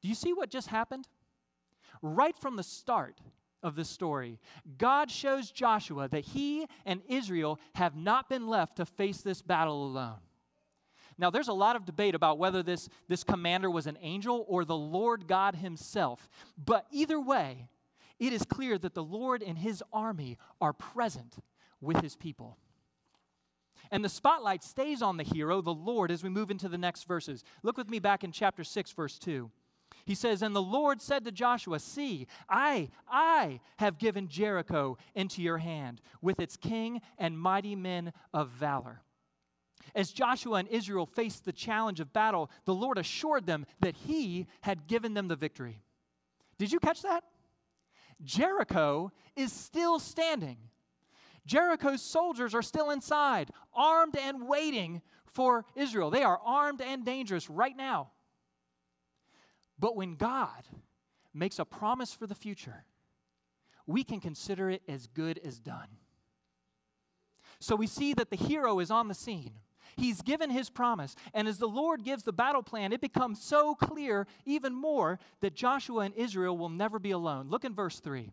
Do 0.00 0.06
you 0.06 0.14
see 0.14 0.32
what 0.32 0.48
just 0.48 0.68
happened? 0.68 1.08
Right 2.00 2.38
from 2.38 2.54
the 2.54 2.62
start 2.62 3.20
of 3.64 3.74
this 3.74 3.88
story, 3.88 4.38
God 4.78 5.10
shows 5.10 5.50
Joshua 5.50 6.06
that 6.06 6.24
he 6.24 6.66
and 6.84 7.02
Israel 7.08 7.58
have 7.74 7.96
not 7.96 8.28
been 8.28 8.46
left 8.46 8.76
to 8.76 8.86
face 8.86 9.22
this 9.22 9.42
battle 9.42 9.84
alone. 9.84 10.20
Now, 11.18 11.30
there's 11.30 11.48
a 11.48 11.52
lot 11.52 11.74
of 11.74 11.84
debate 11.84 12.14
about 12.14 12.38
whether 12.38 12.62
this, 12.62 12.88
this 13.08 13.24
commander 13.24 13.68
was 13.68 13.88
an 13.88 13.98
angel 14.00 14.44
or 14.46 14.64
the 14.64 14.76
Lord 14.76 15.26
God 15.26 15.56
himself. 15.56 16.28
But 16.56 16.86
either 16.92 17.18
way, 17.18 17.66
it 18.20 18.32
is 18.32 18.44
clear 18.44 18.78
that 18.78 18.94
the 18.94 19.02
Lord 19.02 19.42
and 19.42 19.58
his 19.58 19.82
army 19.92 20.38
are 20.60 20.72
present 20.72 21.38
with 21.80 22.02
his 22.02 22.14
people. 22.14 22.56
And 23.90 24.04
the 24.04 24.08
spotlight 24.08 24.62
stays 24.62 25.02
on 25.02 25.16
the 25.16 25.22
hero, 25.22 25.60
the 25.60 25.74
Lord, 25.74 26.10
as 26.10 26.22
we 26.22 26.28
move 26.28 26.50
into 26.50 26.68
the 26.68 26.78
next 26.78 27.04
verses. 27.04 27.44
Look 27.62 27.76
with 27.76 27.88
me 27.88 27.98
back 27.98 28.24
in 28.24 28.32
chapter 28.32 28.64
6, 28.64 28.92
verse 28.92 29.18
2. 29.18 29.50
He 30.04 30.14
says, 30.14 30.42
And 30.42 30.54
the 30.54 30.62
Lord 30.62 31.02
said 31.02 31.24
to 31.24 31.32
Joshua, 31.32 31.78
See, 31.80 32.26
I, 32.48 32.90
I 33.08 33.60
have 33.78 33.98
given 33.98 34.28
Jericho 34.28 34.98
into 35.14 35.42
your 35.42 35.58
hand, 35.58 36.00
with 36.22 36.40
its 36.40 36.56
king 36.56 37.00
and 37.18 37.38
mighty 37.38 37.74
men 37.74 38.12
of 38.32 38.50
valor. 38.50 39.02
As 39.94 40.10
Joshua 40.10 40.58
and 40.58 40.68
Israel 40.68 41.06
faced 41.06 41.44
the 41.44 41.52
challenge 41.52 42.00
of 42.00 42.12
battle, 42.12 42.50
the 42.64 42.74
Lord 42.74 42.98
assured 42.98 43.46
them 43.46 43.66
that 43.80 43.96
He 43.96 44.46
had 44.62 44.86
given 44.86 45.14
them 45.14 45.28
the 45.28 45.36
victory. 45.36 45.82
Did 46.58 46.72
you 46.72 46.80
catch 46.80 47.02
that? 47.02 47.24
Jericho 48.22 49.12
is 49.34 49.52
still 49.52 49.98
standing. 49.98 50.56
Jericho's 51.46 52.02
soldiers 52.02 52.54
are 52.54 52.62
still 52.62 52.90
inside, 52.90 53.50
armed 53.72 54.16
and 54.16 54.46
waiting 54.48 55.00
for 55.26 55.64
Israel. 55.74 56.10
They 56.10 56.24
are 56.24 56.40
armed 56.44 56.82
and 56.82 57.04
dangerous 57.04 57.48
right 57.48 57.76
now. 57.76 58.10
But 59.78 59.96
when 59.96 60.16
God 60.16 60.64
makes 61.32 61.58
a 61.58 61.64
promise 61.64 62.12
for 62.12 62.26
the 62.26 62.34
future, 62.34 62.84
we 63.86 64.02
can 64.02 64.20
consider 64.20 64.70
it 64.70 64.82
as 64.88 65.06
good 65.06 65.38
as 65.44 65.60
done. 65.60 65.88
So 67.60 67.76
we 67.76 67.86
see 67.86 68.12
that 68.14 68.30
the 68.30 68.36
hero 68.36 68.80
is 68.80 68.90
on 68.90 69.08
the 69.08 69.14
scene. 69.14 69.52
He's 69.96 70.20
given 70.20 70.50
his 70.50 70.68
promise. 70.68 71.14
And 71.32 71.48
as 71.48 71.58
the 71.58 71.68
Lord 71.68 72.04
gives 72.04 72.24
the 72.24 72.32
battle 72.32 72.62
plan, 72.62 72.92
it 72.92 73.00
becomes 73.00 73.42
so 73.42 73.74
clear 73.74 74.26
even 74.44 74.74
more 74.74 75.18
that 75.40 75.54
Joshua 75.54 76.00
and 76.02 76.14
Israel 76.14 76.58
will 76.58 76.68
never 76.68 76.98
be 76.98 77.12
alone. 77.12 77.48
Look 77.48 77.64
in 77.64 77.74
verse 77.74 78.00
3. 78.00 78.32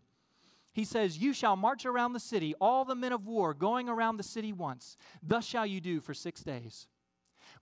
He 0.74 0.84
says, 0.84 1.18
You 1.18 1.32
shall 1.32 1.56
march 1.56 1.86
around 1.86 2.12
the 2.12 2.20
city, 2.20 2.54
all 2.60 2.84
the 2.84 2.96
men 2.96 3.12
of 3.12 3.26
war 3.26 3.54
going 3.54 3.88
around 3.88 4.16
the 4.16 4.22
city 4.24 4.52
once. 4.52 4.96
Thus 5.22 5.46
shall 5.46 5.64
you 5.64 5.80
do 5.80 6.00
for 6.00 6.12
six 6.12 6.42
days. 6.42 6.88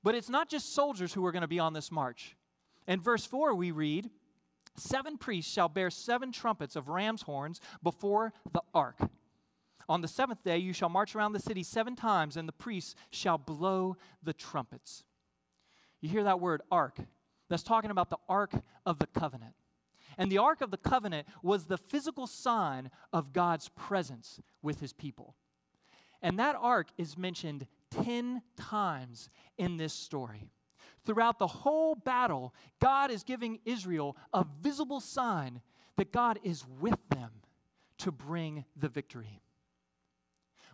But 0.03 0.15
it's 0.15 0.31
not 0.31 0.49
just 0.49 0.75
soldiers 0.75 1.13
who 1.13 1.25
are 1.25 1.31
going 1.33 1.43
to 1.43 1.49
be 1.49 1.61
on 1.61 1.75
this 1.75 1.93
march. 1.93 2.37
In 2.89 3.01
verse 3.01 3.27
4, 3.27 3.55
we 3.55 3.71
read, 3.71 4.11
Seven 4.75 5.19
priests 5.19 5.53
shall 5.53 5.69
bear 5.69 5.91
seven 5.91 6.33
trumpets 6.33 6.75
of 6.75 6.89
ram's 6.89 7.23
horns 7.23 7.61
before 7.83 8.33
the 8.51 8.63
ark. 8.73 8.99
On 9.89 10.01
the 10.01 10.09
seventh 10.09 10.43
day, 10.43 10.57
you 10.57 10.73
shall 10.73 10.89
march 10.89 11.15
around 11.15 11.33
the 11.33 11.39
city 11.39 11.63
seven 11.63 11.95
times, 11.95 12.39
and 12.39 12.49
the 12.49 12.53
priests 12.53 12.95
shall 13.11 13.37
blow 13.37 13.99
the 14.23 14.33
trumpets. 14.33 15.05
You 16.01 16.09
hear 16.09 16.25
that 16.25 16.41
word, 16.41 16.63
ark? 16.71 16.97
That's 17.51 17.63
talking 17.63 17.91
about 17.91 18.09
the 18.09 18.17
ark 18.27 18.55
of 18.87 18.99
the 18.99 19.07
covenant. 19.07 19.53
And 20.19 20.31
the 20.31 20.39
ark 20.39 20.61
of 20.61 20.71
the 20.71 20.77
covenant 20.77 21.27
was 21.43 21.67
the 21.67 21.79
physical 21.79 22.27
sign 22.27 22.91
of 23.13 23.33
God's 23.33 23.69
presence 23.71 24.41
with 24.63 24.81
his 24.81 24.93
people. 24.93 25.37
And 26.21 26.39
that 26.39 26.57
ark 26.59 26.89
is 26.97 27.19
mentioned 27.19 27.67
10 27.91 28.43
times 28.57 29.29
in 29.59 29.77
this 29.77 29.93
story. 29.93 30.51
Throughout 31.05 31.39
the 31.39 31.49
whole 31.49 31.97
battle, 31.97 32.55
God 32.81 33.11
is 33.11 33.25
giving 33.25 33.59
Israel 33.65 34.17
a 34.33 34.47
visible 34.61 35.01
sign 35.01 35.61
that 35.97 36.13
God 36.13 36.39
is 36.45 36.65
with 36.81 36.99
them 37.09 37.31
to 37.99 38.13
bring 38.13 38.65
the 38.77 38.89
victory. 38.89 39.41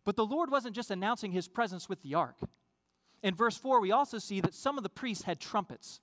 But 0.05 0.17
the 0.17 0.27
Lord 0.27 0.51
wasn't 0.51 0.77
just 0.77 0.91
announcing 0.91 1.33
his 1.33 1.49
presence 1.49 1.89
with 1.89 2.03
the 2.03 2.15
ark. 2.15 2.37
In 3.23 3.35
verse 3.35 3.57
4, 3.57 3.81
we 3.81 3.91
also 3.91 4.19
see 4.19 4.41
that 4.41 4.55
some 4.55 4.77
of 4.77 4.83
the 4.83 4.89
priests 4.89 5.25
had 5.25 5.41
trumpets. 5.41 6.01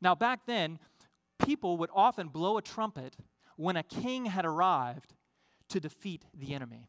Now, 0.00 0.14
back 0.14 0.46
then, 0.46 0.78
people 1.38 1.76
would 1.78 1.90
often 1.94 2.28
blow 2.28 2.58
a 2.58 2.62
trumpet 2.62 3.16
when 3.56 3.76
a 3.76 3.82
king 3.82 4.26
had 4.26 4.44
arrived 4.44 5.14
to 5.68 5.80
defeat 5.80 6.24
the 6.34 6.54
enemy. 6.54 6.88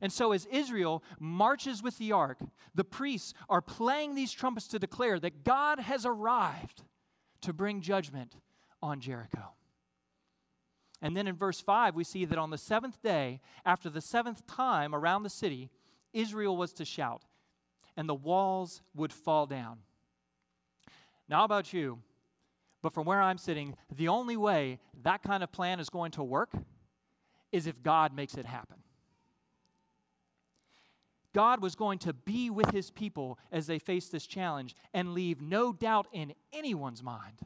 And 0.00 0.12
so, 0.12 0.32
as 0.32 0.46
Israel 0.46 1.02
marches 1.18 1.82
with 1.82 1.98
the 1.98 2.12
ark, 2.12 2.38
the 2.74 2.84
priests 2.84 3.34
are 3.48 3.60
playing 3.60 4.14
these 4.14 4.32
trumpets 4.32 4.66
to 4.68 4.78
declare 4.78 5.18
that 5.20 5.44
God 5.44 5.80
has 5.80 6.06
arrived 6.06 6.82
to 7.42 7.52
bring 7.52 7.80
judgment 7.80 8.36
on 8.82 9.00
Jericho. 9.00 9.52
And 11.02 11.16
then 11.16 11.26
in 11.26 11.34
verse 11.34 11.60
5, 11.60 11.96
we 11.96 12.04
see 12.04 12.24
that 12.24 12.38
on 12.38 12.50
the 12.50 12.58
seventh 12.58 13.02
day, 13.02 13.40
after 13.66 13.90
the 13.90 14.00
seventh 14.00 14.46
time 14.46 14.94
around 14.94 15.24
the 15.24 15.30
city, 15.30 15.68
Israel 16.12 16.56
was 16.56 16.72
to 16.74 16.84
shout, 16.84 17.24
and 17.96 18.08
the 18.08 18.14
walls 18.14 18.82
would 18.94 19.12
fall 19.12 19.46
down. 19.46 19.78
Now, 21.28 21.44
about 21.44 21.72
you? 21.72 21.98
But 22.82 22.92
from 22.92 23.06
where 23.06 23.22
I'm 23.22 23.38
sitting, 23.38 23.76
the 23.94 24.08
only 24.08 24.36
way 24.36 24.80
that 25.02 25.22
kind 25.22 25.42
of 25.42 25.52
plan 25.52 25.80
is 25.80 25.88
going 25.88 26.10
to 26.12 26.22
work 26.22 26.52
is 27.52 27.66
if 27.66 27.82
God 27.82 28.14
makes 28.14 28.34
it 28.34 28.46
happen. 28.46 28.78
God 31.32 31.62
was 31.62 31.74
going 31.74 31.98
to 32.00 32.12
be 32.12 32.50
with 32.50 32.70
his 32.70 32.90
people 32.90 33.38
as 33.50 33.66
they 33.66 33.78
face 33.78 34.08
this 34.08 34.26
challenge 34.26 34.74
and 34.92 35.14
leave 35.14 35.40
no 35.40 35.72
doubt 35.72 36.06
in 36.12 36.34
anyone's 36.52 37.02
mind 37.02 37.40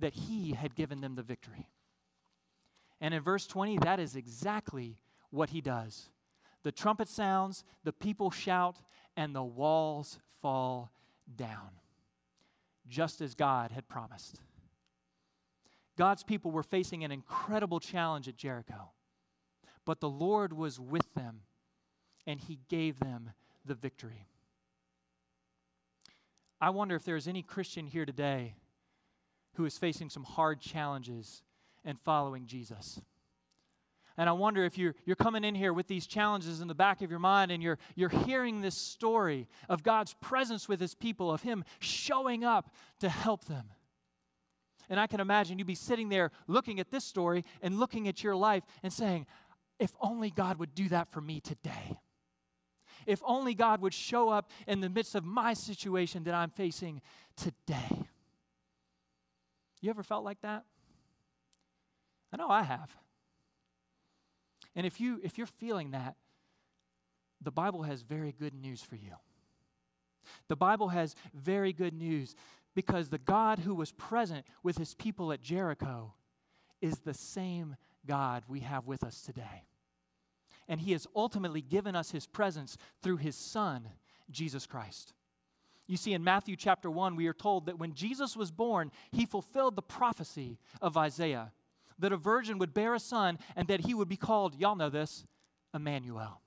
that 0.00 0.14
he 0.14 0.52
had 0.52 0.74
given 0.74 1.00
them 1.00 1.14
the 1.14 1.22
victory. 1.22 1.68
And 3.00 3.14
in 3.14 3.22
verse 3.22 3.46
20, 3.46 3.78
that 3.78 4.00
is 4.00 4.16
exactly 4.16 4.98
what 5.30 5.50
he 5.50 5.60
does. 5.60 6.08
The 6.62 6.72
trumpet 6.72 7.08
sounds, 7.08 7.62
the 7.84 7.92
people 7.92 8.30
shout, 8.30 8.78
and 9.16 9.34
the 9.34 9.42
walls 9.42 10.18
fall 10.40 10.90
down, 11.36 11.70
just 12.88 13.20
as 13.20 13.34
God 13.34 13.70
had 13.70 13.88
promised. 13.88 14.40
God's 15.96 16.24
people 16.24 16.50
were 16.50 16.62
facing 16.62 17.04
an 17.04 17.12
incredible 17.12 17.80
challenge 17.80 18.28
at 18.28 18.36
Jericho, 18.36 18.90
but 19.84 20.00
the 20.00 20.08
Lord 20.08 20.52
was 20.52 20.80
with 20.80 21.14
them 21.14 21.42
and 22.26 22.40
he 22.40 22.58
gave 22.68 22.98
them 22.98 23.30
the 23.64 23.74
victory. 23.74 24.26
I 26.60 26.70
wonder 26.70 26.96
if 26.96 27.04
there's 27.04 27.28
any 27.28 27.42
Christian 27.42 27.86
here 27.86 28.06
today 28.06 28.56
who 29.54 29.64
is 29.64 29.78
facing 29.78 30.10
some 30.10 30.24
hard 30.24 30.60
challenges 30.60 31.42
and 31.84 32.00
following 32.00 32.46
Jesus. 32.46 33.00
And 34.16 34.28
I 34.28 34.32
wonder 34.32 34.64
if 34.64 34.78
you're, 34.78 34.94
you're 35.04 35.16
coming 35.16 35.42
in 35.42 35.54
here 35.56 35.72
with 35.72 35.88
these 35.88 36.06
challenges 36.06 36.60
in 36.60 36.68
the 36.68 36.74
back 36.74 37.02
of 37.02 37.10
your 37.10 37.18
mind 37.18 37.50
and 37.50 37.62
you're, 37.62 37.78
you're 37.96 38.08
hearing 38.08 38.60
this 38.60 38.76
story 38.76 39.48
of 39.68 39.82
God's 39.82 40.14
presence 40.20 40.68
with 40.68 40.80
his 40.80 40.94
people, 40.94 41.32
of 41.32 41.42
him 41.42 41.64
showing 41.80 42.44
up 42.44 42.72
to 43.00 43.08
help 43.08 43.46
them. 43.46 43.70
And 44.88 45.00
I 45.00 45.06
can 45.08 45.18
imagine 45.20 45.58
you'd 45.58 45.66
be 45.66 45.74
sitting 45.74 46.10
there 46.10 46.30
looking 46.46 46.78
at 46.78 46.90
this 46.90 47.04
story 47.04 47.44
and 47.60 47.80
looking 47.80 48.06
at 48.06 48.22
your 48.22 48.36
life 48.36 48.62
and 48.82 48.92
saying, 48.92 49.26
if 49.80 49.92
only 50.00 50.30
God 50.30 50.58
would 50.58 50.74
do 50.74 50.88
that 50.90 51.10
for 51.10 51.20
me 51.20 51.40
today. 51.40 51.98
If 53.06 53.20
only 53.26 53.54
God 53.54 53.80
would 53.82 53.94
show 53.94 54.28
up 54.28 54.50
in 54.68 54.80
the 54.80 54.88
midst 54.88 55.14
of 55.14 55.24
my 55.24 55.54
situation 55.54 56.24
that 56.24 56.34
I'm 56.34 56.50
facing 56.50 57.00
today. 57.36 58.06
You 59.80 59.90
ever 59.90 60.02
felt 60.02 60.24
like 60.24 60.40
that? 60.42 60.64
I 62.32 62.36
know 62.36 62.48
I 62.48 62.62
have. 62.62 62.94
And 64.74 64.86
if 64.86 65.00
you 65.00 65.20
if 65.22 65.38
you're 65.38 65.46
feeling 65.46 65.92
that, 65.92 66.16
the 67.40 67.50
Bible 67.50 67.82
has 67.82 68.02
very 68.02 68.32
good 68.32 68.54
news 68.54 68.82
for 68.82 68.96
you. 68.96 69.12
The 70.48 70.56
Bible 70.56 70.88
has 70.88 71.14
very 71.34 71.72
good 71.72 71.94
news 71.94 72.34
because 72.74 73.10
the 73.10 73.18
God 73.18 73.60
who 73.60 73.74
was 73.74 73.92
present 73.92 74.46
with 74.62 74.78
his 74.78 74.94
people 74.94 75.32
at 75.32 75.42
Jericho 75.42 76.14
is 76.80 77.00
the 77.00 77.14
same 77.14 77.76
God 78.06 78.44
we 78.48 78.60
have 78.60 78.86
with 78.86 79.04
us 79.04 79.20
today 79.20 79.64
and 80.68 80.80
He 80.80 80.92
has 80.92 81.06
ultimately 81.14 81.62
given 81.62 81.94
us 81.96 82.10
His 82.10 82.26
presence 82.26 82.76
through 83.02 83.18
His 83.18 83.36
Son, 83.36 83.88
Jesus 84.30 84.66
Christ. 84.66 85.12
You 85.86 85.96
see, 85.96 86.14
in 86.14 86.24
Matthew 86.24 86.56
chapter 86.56 86.90
1, 86.90 87.14
we 87.14 87.26
are 87.26 87.34
told 87.34 87.66
that 87.66 87.78
when 87.78 87.92
Jesus 87.92 88.36
was 88.36 88.50
born, 88.50 88.90
He 89.10 89.26
fulfilled 89.26 89.76
the 89.76 89.82
prophecy 89.82 90.58
of 90.80 90.96
Isaiah 90.96 91.52
that 91.98 92.12
a 92.12 92.16
virgin 92.16 92.58
would 92.58 92.74
bear 92.74 92.94
a 92.94 93.00
son 93.00 93.38
and 93.56 93.68
that 93.68 93.80
He 93.80 93.94
would 93.94 94.08
be 94.08 94.16
called, 94.16 94.54
y'all 94.54 94.76
know 94.76 94.90
this, 94.90 95.24
Emmanuel. 95.72 96.40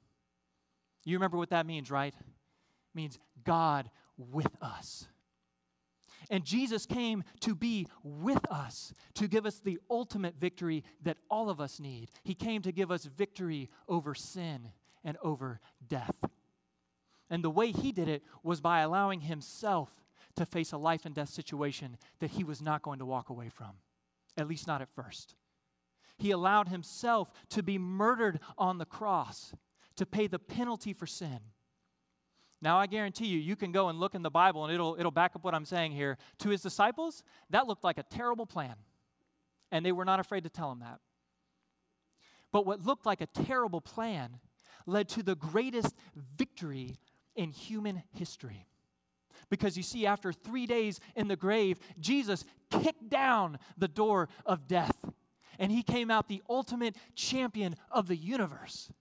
You 1.06 1.16
remember 1.16 1.38
what 1.38 1.52
that 1.52 1.66
means, 1.66 1.90
right? 1.90 2.14
It 2.14 2.96
means 2.96 3.18
God 3.44 3.90
with 4.18 4.52
us. 4.62 5.08
And 6.30 6.44
Jesus 6.44 6.86
came 6.86 7.24
to 7.42 7.56
be 7.56 7.88
with 8.04 8.46
us, 8.52 8.94
to 9.16 9.28
give 9.28 9.46
us 9.46 9.60
the 9.60 9.80
ultimate 9.90 10.36
victory 10.38 10.84
that 11.04 11.18
all 11.30 11.50
of 11.50 11.62
us 11.62 11.80
need. 11.80 12.10
He 12.24 12.34
came 12.34 12.62
to 12.64 12.72
give 12.72 12.92
us 12.92 13.06
victory 13.06 13.70
over 13.88 14.14
sin 14.14 14.72
and 15.04 15.18
over 15.22 15.62
death. 15.88 16.16
And 17.30 17.44
the 17.44 17.50
way 17.50 17.72
he 17.72 17.92
did 17.92 18.10
it 18.10 18.24
was 18.44 18.60
by 18.62 18.82
allowing 18.82 19.22
himself 19.22 19.90
to 20.36 20.46
face 20.46 20.72
a 20.72 20.78
life 20.78 21.06
and 21.06 21.16
death 21.16 21.30
situation 21.30 21.98
that 22.20 22.32
he 22.32 22.44
was 22.44 22.62
not 22.62 22.82
going 22.82 23.00
to 23.00 23.06
walk 23.06 23.30
away 23.30 23.50
from, 23.50 23.72
at 24.38 24.48
least 24.48 24.68
not 24.68 24.82
at 24.82 24.90
first. 24.90 25.36
He 26.18 26.32
allowed 26.32 26.70
himself 26.70 27.32
to 27.50 27.62
be 27.62 27.78
murdered 27.78 28.40
on 28.58 28.78
the 28.78 28.86
cross 28.86 29.54
to 29.98 30.06
pay 30.06 30.28
the 30.28 30.40
penalty 30.40 30.94
for 30.94 31.06
sin 31.06 31.40
now, 32.62 32.80
I 32.80 32.88
guarantee 32.88 33.28
you, 33.28 33.38
you 33.38 33.56
can 33.56 33.72
go 33.72 33.90
and 33.90 34.00
look 34.00 34.16
in 34.16 34.24
the 34.24 34.32
Bible 34.32 34.66
and 34.66 34.74
it'll, 34.74 34.96
it'll 34.98 35.12
back 35.12 35.36
up 35.36 35.44
what 35.44 35.54
I'm 35.54 35.66
saying 35.66 35.92
here. 35.92 36.18
To 36.40 36.50
his 36.50 36.62
disciples, 36.62 37.24
that 37.52 37.68
looked 37.68 37.84
like 37.84 38.00
a 38.00 38.04
terrible 38.04 38.46
plan. 38.46 38.76
And 39.72 39.86
they 39.86 39.92
were 39.92 40.06
not 40.06 40.20
afraid 40.20 40.44
to 40.44 40.50
tell 40.50 40.72
him 40.72 40.80
that. 40.80 41.00
But 42.52 42.66
what 42.66 42.84
looked 42.86 43.06
like 43.06 43.22
a 43.22 43.28
terrible 43.28 43.82
plan 43.82 44.40
led 44.86 45.10
to 45.10 45.22
the 45.22 45.36
greatest 45.36 45.96
victory 46.38 46.96
in 47.36 47.52
human 47.52 48.02
history. 48.14 48.66
Because 49.50 49.78
you 49.78 49.84
see, 49.84 50.08
after 50.08 50.34
three 50.34 50.66
days 50.66 51.00
in 51.16 51.28
the 51.28 51.36
grave, 51.36 51.80
Jesus 52.00 52.44
kicked 52.70 53.10
down 53.10 53.60
the 53.78 53.88
door 53.88 54.30
of 54.46 54.68
death. 54.68 54.98
And 55.60 55.72
he 55.72 55.82
came 55.82 56.12
out 56.12 56.28
the 56.28 56.44
ultimate 56.50 56.96
champion 57.16 57.76
of 57.92 58.08
the 58.08 58.16
universe. 58.16 58.92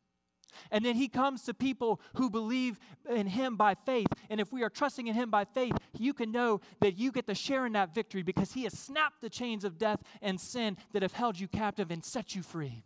And 0.70 0.84
then 0.84 0.96
he 0.96 1.08
comes 1.08 1.42
to 1.42 1.54
people 1.54 2.00
who 2.14 2.30
believe 2.30 2.78
in 3.08 3.26
him 3.26 3.56
by 3.56 3.74
faith. 3.74 4.08
And 4.30 4.40
if 4.40 4.52
we 4.52 4.62
are 4.62 4.70
trusting 4.70 5.06
in 5.06 5.14
him 5.14 5.30
by 5.30 5.44
faith, 5.44 5.76
you 5.98 6.14
can 6.14 6.32
know 6.32 6.60
that 6.80 6.96
you 6.96 7.12
get 7.12 7.26
to 7.26 7.34
share 7.34 7.66
in 7.66 7.72
that 7.74 7.94
victory 7.94 8.22
because 8.22 8.52
he 8.52 8.64
has 8.64 8.72
snapped 8.72 9.20
the 9.20 9.30
chains 9.30 9.64
of 9.64 9.78
death 9.78 10.00
and 10.22 10.40
sin 10.40 10.76
that 10.92 11.02
have 11.02 11.12
held 11.12 11.38
you 11.38 11.48
captive 11.48 11.90
and 11.90 12.04
set 12.04 12.34
you 12.34 12.42
free. 12.42 12.84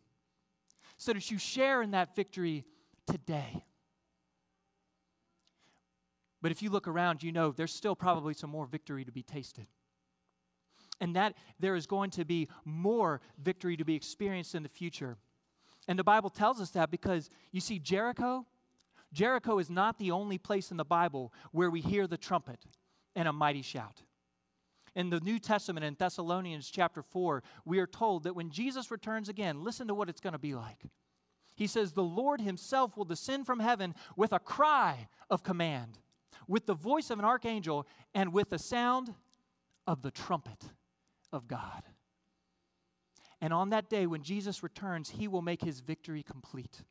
So 0.99 1.13
that 1.13 1.31
you 1.31 1.39
share 1.39 1.83
in 1.83 1.93
that 1.93 2.15
victory 2.15 2.65
today. 3.07 3.65
But 6.43 6.51
if 6.51 6.63
you 6.63 6.71
look 6.71 6.89
around, 6.89 7.23
you 7.23 7.33
know 7.33 7.53
there's 7.53 7.73
still 7.73 7.95
probably 7.95 8.35
some 8.35 8.51
more 8.51 8.67
victory 8.67 9.05
to 9.05 9.13
be 9.13 9.23
tasted. 9.23 9.67
And 11.01 11.17
that 11.17 11.35
there 11.59 11.75
is 11.75 11.87
going 11.87 12.11
to 12.11 12.25
be 12.25 12.49
more 12.65 13.21
victory 13.39 13.77
to 13.77 13.85
be 13.85 13.95
experienced 13.95 14.55
in 14.55 14.63
the 14.63 14.69
future. 14.69 15.17
And 15.89 15.99
the 15.99 16.05
Bible 16.05 16.31
tells 16.31 16.61
us 16.61 16.71
that 16.71 16.91
because 16.91 17.31
you 17.53 17.61
see, 17.61 17.79
Jericho, 17.79 18.47
Jericho 19.13 19.59
is 19.59 19.71
not 19.71 19.99
the 19.99 20.11
only 20.11 20.39
place 20.39 20.71
in 20.71 20.77
the 20.77 20.85
Bible 20.85 21.33
where 21.53 21.71
we 21.71 21.81
hear 21.81 22.07
the 22.07 22.17
trumpet 22.17 22.65
and 23.17 23.27
a 23.27 23.33
mighty 23.33 23.63
shout. 23.63 24.03
In 24.95 25.11
the 25.11 25.21
New 25.21 25.39
Testament, 25.39 25.85
in 25.85 25.97
Thessalonians 25.99 26.71
chapter 26.71 27.03
4, 27.03 27.43
we 27.65 27.79
are 27.79 27.87
told 27.87 28.25
that 28.25 28.35
when 28.35 28.51
Jesus 28.51 28.91
returns 28.91 29.29
again, 29.29 29.63
listen 29.63 29.89
to 29.89 29.95
what 29.95 30.09
it's 30.09 30.21
going 30.21 30.33
to 30.33 30.39
be 30.39 30.55
like. 30.55 30.85
He 31.55 31.67
says, 31.67 31.93
The 31.93 32.03
Lord 32.03 32.41
Himself 32.41 32.97
will 32.97 33.05
descend 33.05 33.47
from 33.47 33.61
heaven 33.61 33.95
with 34.17 34.33
a 34.33 34.39
cry 34.39 35.09
of 35.29 35.43
command, 35.43 35.99
with 36.49 36.67
the 36.67 36.75
voice 36.75 37.11
of 37.11 37.19
an 37.19 37.25
archangel, 37.25 37.87
and 38.15 38.33
with 38.33 38.51
the 38.51 38.59
sound 38.59 39.15
of 39.87 40.03
the 40.03 40.11
trumpet 40.11 40.65
of 41.33 41.49
God. 41.49 41.83
And 43.41 43.53
on 43.53 43.71
that 43.71 43.89
day, 43.89 44.07
when 44.07 44.23
Jesus 44.23 44.63
returns, 44.63 45.11
He 45.11 45.29
will 45.29 45.43
make 45.43 45.63
His 45.63 45.81
victory 45.81 46.23
complete 46.23 46.83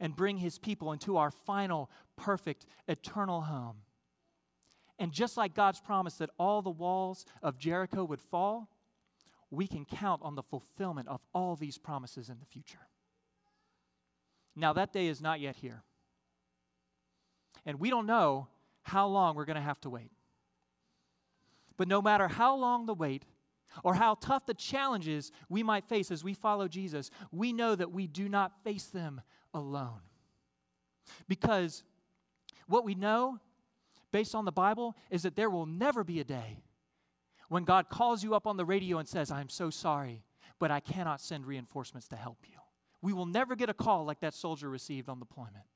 and 0.00 0.16
bring 0.16 0.38
His 0.38 0.58
people 0.58 0.92
into 0.92 1.16
our 1.16 1.30
final, 1.30 1.90
perfect, 2.16 2.66
eternal 2.88 3.42
home. 3.42 3.76
And 4.98 5.12
just 5.12 5.36
like 5.36 5.54
God's 5.54 5.80
promise 5.80 6.14
that 6.14 6.30
all 6.38 6.62
the 6.62 6.70
walls 6.70 7.24
of 7.42 7.58
Jericho 7.58 8.04
would 8.04 8.20
fall, 8.20 8.68
we 9.50 9.66
can 9.66 9.84
count 9.84 10.22
on 10.22 10.34
the 10.34 10.42
fulfillment 10.42 11.08
of 11.08 11.20
all 11.32 11.56
these 11.56 11.78
promises 11.78 12.28
in 12.28 12.38
the 12.38 12.46
future. 12.46 12.88
Now, 14.56 14.72
that 14.72 14.92
day 14.92 15.06
is 15.06 15.20
not 15.20 15.40
yet 15.40 15.56
here. 15.56 15.82
And 17.66 17.80
we 17.80 17.90
don't 17.90 18.06
know 18.06 18.48
how 18.82 19.06
long 19.06 19.34
we're 19.34 19.44
going 19.44 19.56
to 19.56 19.62
have 19.62 19.80
to 19.82 19.90
wait. 19.90 20.10
But 21.76 21.88
no 21.88 22.00
matter 22.00 22.28
how 22.28 22.54
long 22.56 22.86
the 22.86 22.94
wait 22.94 23.24
or 23.82 23.94
how 23.94 24.14
tough 24.14 24.46
the 24.46 24.54
challenges 24.54 25.32
we 25.48 25.62
might 25.62 25.84
face 25.84 26.10
as 26.10 26.22
we 26.22 26.34
follow 26.34 26.68
Jesus, 26.68 27.10
we 27.32 27.52
know 27.52 27.74
that 27.74 27.92
we 27.92 28.06
do 28.06 28.28
not 28.28 28.62
face 28.62 28.86
them 28.86 29.20
alone. 29.52 30.00
Because 31.28 31.82
what 32.66 32.84
we 32.84 32.94
know 32.94 33.38
based 34.12 34.34
on 34.34 34.44
the 34.44 34.52
Bible 34.52 34.96
is 35.10 35.22
that 35.22 35.36
there 35.36 35.50
will 35.50 35.66
never 35.66 36.04
be 36.04 36.20
a 36.20 36.24
day 36.24 36.62
when 37.48 37.64
God 37.64 37.88
calls 37.88 38.22
you 38.22 38.34
up 38.34 38.46
on 38.46 38.56
the 38.56 38.64
radio 38.64 38.98
and 38.98 39.08
says, 39.08 39.30
I'm 39.30 39.48
so 39.48 39.70
sorry, 39.70 40.24
but 40.58 40.70
I 40.70 40.80
cannot 40.80 41.20
send 41.20 41.46
reinforcements 41.46 42.08
to 42.08 42.16
help 42.16 42.38
you. 42.48 42.58
We 43.02 43.12
will 43.12 43.26
never 43.26 43.54
get 43.54 43.68
a 43.68 43.74
call 43.74 44.04
like 44.04 44.20
that 44.20 44.34
soldier 44.34 44.70
received 44.70 45.08
on 45.08 45.18
deployment. 45.18 45.66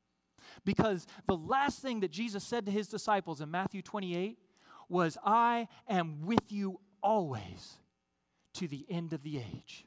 Because 0.65 1.07
the 1.27 1.37
last 1.37 1.83
thing 1.83 2.01
that 2.01 2.11
Jesus 2.11 2.43
said 2.43 2.65
to 2.67 2.73
his 2.73 2.89
disciples 2.89 3.41
in 3.41 3.51
Matthew 3.51 3.83
28 3.83 4.39
was, 4.89 5.19
I 5.25 5.69
am 5.89 6.27
with 6.27 6.51
you 6.51 6.81
always 7.03 7.79
to 8.55 8.69
the 8.69 8.87
end 8.89 9.13
of 9.13 9.23
the 9.23 9.39
age. 9.39 9.87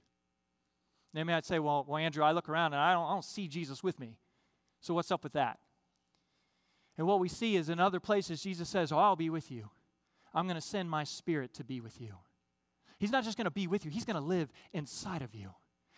Now, 1.14 1.24
may 1.24 1.34
I'd 1.34 1.46
say, 1.46 1.60
well, 1.60 1.86
well, 1.88 1.98
Andrew, 1.98 2.24
I 2.24 2.32
look 2.32 2.48
around 2.48 2.74
and 2.74 2.82
I 2.82 2.94
don't, 2.94 3.06
I 3.06 3.12
don't 3.12 3.26
see 3.26 3.48
Jesus 3.48 3.84
with 3.84 4.00
me. 4.00 4.18
So 4.80 4.94
what's 4.94 5.12
up 5.12 5.24
with 5.24 5.34
that? 5.34 5.60
And 6.98 7.08
what 7.08 7.20
we 7.20 7.30
see 7.30 7.56
is 7.56 7.70
in 7.70 7.80
other 7.80 8.00
places, 8.00 8.42
Jesus 8.42 8.70
says, 8.70 8.92
Oh, 8.92 8.98
I'll 8.98 9.16
be 9.16 9.30
with 9.30 9.52
you. 9.52 9.70
I'm 10.34 10.46
going 10.46 10.56
to 10.56 10.62
send 10.62 10.90
my 10.90 11.04
spirit 11.04 11.54
to 11.56 11.64
be 11.64 11.82
with 11.82 12.00
you. 12.00 12.16
He's 13.00 13.12
not 13.12 13.24
just 13.24 13.38
going 13.38 13.46
to 13.46 13.52
be 13.52 13.68
with 13.68 13.86
you, 13.86 13.92
He's 13.92 14.06
going 14.06 14.16
to 14.16 14.22
live 14.22 14.52
inside 14.74 15.22
of 15.22 15.34
you. 15.34 15.52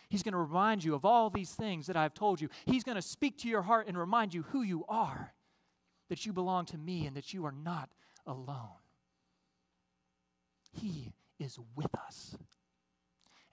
He's 0.09 0.23
going 0.23 0.33
to 0.33 0.37
remind 0.37 0.83
you 0.83 0.93
of 0.93 1.05
all 1.05 1.29
these 1.29 1.51
things 1.51 1.87
that 1.87 1.97
I've 1.97 2.13
told 2.13 2.39
you. 2.39 2.49
He's 2.65 2.83
going 2.83 2.97
to 2.97 3.01
speak 3.01 3.37
to 3.39 3.49
your 3.49 3.63
heart 3.63 3.87
and 3.87 3.97
remind 3.97 4.33
you 4.33 4.43
who 4.43 4.61
you 4.61 4.85
are, 4.87 5.33
that 6.09 6.25
you 6.25 6.33
belong 6.33 6.65
to 6.65 6.77
me, 6.77 7.07
and 7.07 7.15
that 7.17 7.33
you 7.33 7.45
are 7.45 7.51
not 7.51 7.89
alone. 8.27 8.82
He 10.73 11.13
is 11.39 11.59
with 11.75 11.93
us. 11.95 12.36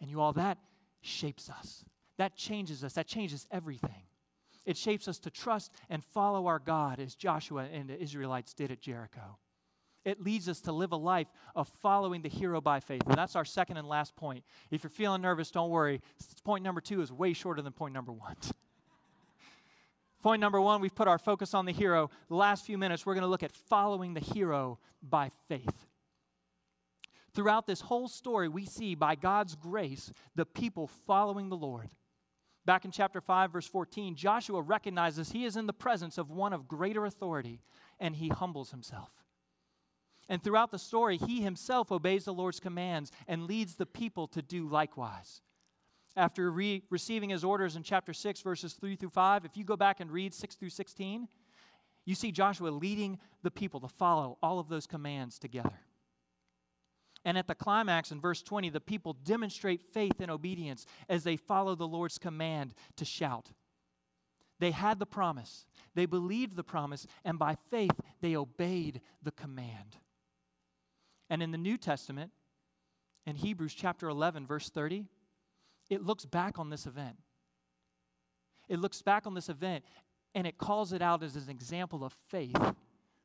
And 0.00 0.10
you 0.10 0.20
all, 0.20 0.32
that 0.34 0.58
shapes 1.02 1.50
us. 1.50 1.84
That 2.18 2.36
changes 2.36 2.84
us. 2.84 2.94
That 2.94 3.06
changes 3.06 3.46
everything. 3.50 4.02
It 4.66 4.76
shapes 4.76 5.08
us 5.08 5.18
to 5.20 5.30
trust 5.30 5.72
and 5.88 6.04
follow 6.04 6.46
our 6.46 6.58
God 6.58 7.00
as 7.00 7.14
Joshua 7.14 7.66
and 7.72 7.88
the 7.88 8.00
Israelites 8.00 8.52
did 8.54 8.70
at 8.70 8.80
Jericho. 8.80 9.38
It 10.04 10.22
leads 10.22 10.48
us 10.48 10.60
to 10.62 10.72
live 10.72 10.92
a 10.92 10.96
life 10.96 11.28
of 11.54 11.68
following 11.82 12.22
the 12.22 12.28
hero 12.28 12.60
by 12.60 12.80
faith. 12.80 13.02
And 13.06 13.16
that's 13.16 13.36
our 13.36 13.44
second 13.44 13.76
and 13.76 13.86
last 13.86 14.16
point. 14.16 14.44
If 14.70 14.82
you're 14.82 14.90
feeling 14.90 15.20
nervous, 15.20 15.50
don't 15.50 15.70
worry. 15.70 16.00
Point 16.44 16.64
number 16.64 16.80
two 16.80 17.02
is 17.02 17.12
way 17.12 17.34
shorter 17.34 17.60
than 17.60 17.72
point 17.72 17.92
number 17.92 18.12
one. 18.12 18.36
point 20.22 20.40
number 20.40 20.60
one, 20.60 20.80
we've 20.80 20.94
put 20.94 21.08
our 21.08 21.18
focus 21.18 21.52
on 21.52 21.66
the 21.66 21.72
hero. 21.72 22.10
The 22.28 22.34
last 22.36 22.64
few 22.64 22.78
minutes, 22.78 23.04
we're 23.04 23.14
going 23.14 23.22
to 23.22 23.28
look 23.28 23.42
at 23.42 23.52
following 23.52 24.14
the 24.14 24.20
hero 24.20 24.78
by 25.02 25.30
faith. 25.48 25.86
Throughout 27.32 27.66
this 27.66 27.82
whole 27.82 28.08
story, 28.08 28.48
we 28.48 28.66
see 28.66 28.94
by 28.94 29.14
God's 29.14 29.54
grace 29.54 30.12
the 30.34 30.46
people 30.46 30.86
following 30.86 31.48
the 31.48 31.56
Lord. 31.56 31.90
Back 32.64 32.84
in 32.84 32.90
chapter 32.90 33.20
5, 33.20 33.52
verse 33.52 33.66
14, 33.66 34.14
Joshua 34.16 34.60
recognizes 34.60 35.30
he 35.30 35.44
is 35.44 35.56
in 35.56 35.66
the 35.66 35.72
presence 35.72 36.18
of 36.18 36.30
one 36.30 36.52
of 36.52 36.68
greater 36.68 37.04
authority 37.04 37.60
and 37.98 38.16
he 38.16 38.28
humbles 38.28 38.70
himself. 38.70 39.24
And 40.28 40.42
throughout 40.42 40.70
the 40.70 40.78
story, 40.78 41.16
he 41.16 41.40
himself 41.40 41.90
obeys 41.90 42.24
the 42.24 42.34
Lord's 42.34 42.60
commands 42.60 43.10
and 43.26 43.46
leads 43.46 43.74
the 43.74 43.86
people 43.86 44.28
to 44.28 44.42
do 44.42 44.68
likewise. 44.68 45.42
After 46.16 46.50
re- 46.50 46.82
receiving 46.90 47.30
his 47.30 47.44
orders 47.44 47.76
in 47.76 47.82
chapter 47.82 48.12
6, 48.12 48.42
verses 48.42 48.74
3 48.74 48.96
through 48.96 49.10
5, 49.10 49.44
if 49.44 49.56
you 49.56 49.64
go 49.64 49.76
back 49.76 50.00
and 50.00 50.10
read 50.10 50.34
6 50.34 50.54
through 50.56 50.70
16, 50.70 51.28
you 52.04 52.14
see 52.14 52.32
Joshua 52.32 52.68
leading 52.68 53.18
the 53.42 53.50
people 53.50 53.80
to 53.80 53.88
follow 53.88 54.38
all 54.42 54.58
of 54.58 54.68
those 54.68 54.86
commands 54.86 55.38
together. 55.38 55.80
And 57.24 57.36
at 57.36 57.46
the 57.46 57.54
climax 57.54 58.10
in 58.10 58.20
verse 58.20 58.42
20, 58.42 58.70
the 58.70 58.80
people 58.80 59.12
demonstrate 59.12 59.82
faith 59.82 60.20
and 60.20 60.30
obedience 60.30 60.86
as 61.08 61.22
they 61.22 61.36
follow 61.36 61.74
the 61.74 61.86
Lord's 61.86 62.18
command 62.18 62.74
to 62.96 63.04
shout. 63.04 63.50
They 64.58 64.70
had 64.70 64.98
the 64.98 65.06
promise, 65.06 65.66
they 65.94 66.06
believed 66.06 66.56
the 66.56 66.64
promise, 66.64 67.06
and 67.24 67.38
by 67.38 67.56
faith 67.70 67.98
they 68.20 68.36
obeyed 68.36 69.00
the 69.22 69.32
command. 69.32 69.96
And 71.28 71.42
in 71.42 71.50
the 71.50 71.58
New 71.58 71.78
Testament, 71.78 72.32
in 73.26 73.36
Hebrews 73.36 73.74
chapter 73.74 74.08
11, 74.08 74.46
verse 74.46 74.68
30, 74.68 75.06
it 75.88 76.02
looks 76.02 76.24
back 76.24 76.58
on 76.58 76.70
this 76.70 76.86
event. 76.86 77.16
It 78.68 78.78
looks 78.80 79.02
back 79.02 79.26
on 79.26 79.34
this 79.34 79.48
event 79.48 79.84
and 80.34 80.46
it 80.46 80.58
calls 80.58 80.92
it 80.92 81.02
out 81.02 81.22
as 81.22 81.36
an 81.36 81.50
example 81.50 82.04
of 82.04 82.12
faith 82.28 82.56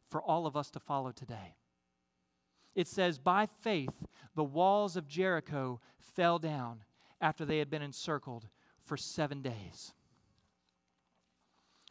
for 0.10 0.22
all 0.22 0.48
of 0.48 0.56
us 0.56 0.72
to 0.72 0.80
follow 0.80 1.12
today 1.12 1.56
it 2.76 2.88
says, 2.88 3.18
By 3.18 3.46
faith, 3.46 4.06
the 4.36 4.44
walls 4.44 4.96
of 4.96 5.08
Jericho 5.08 5.80
fell 5.98 6.40
down 6.40 6.84
after 7.22 7.46
they 7.46 7.60
had 7.60 7.70
been 7.70 7.82
encircled 7.82 8.48
for 8.84 8.98
seven 8.98 9.42
days. 9.42 9.94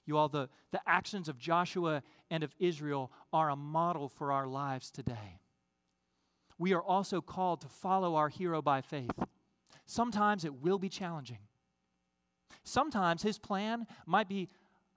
You 0.07 0.19
all, 0.19 0.29
the, 0.29 0.51
the 0.71 0.81
actions 0.87 1.29
of 1.29 1.39
Joshua 1.39 2.03
and 2.31 2.45
of 2.45 2.55
Israel 2.59 3.11
are 3.33 3.49
a 3.49 3.57
model 3.57 4.09
for 4.09 4.33
our 4.33 4.47
lives 4.47 4.91
today. 4.91 5.41
We 6.59 6.75
are 6.75 6.83
also 6.83 7.21
called 7.21 7.63
to 7.63 7.69
follow 7.69 8.15
our 8.15 8.29
hero 8.29 8.61
by 8.61 8.83
faith. 8.83 9.19
Sometimes 9.87 10.45
it 10.45 10.63
will 10.63 10.79
be 10.79 10.89
challenging. 10.89 11.39
Sometimes 12.63 13.23
his 13.23 13.39
plan 13.39 13.87
might 14.07 14.29
be 14.29 14.49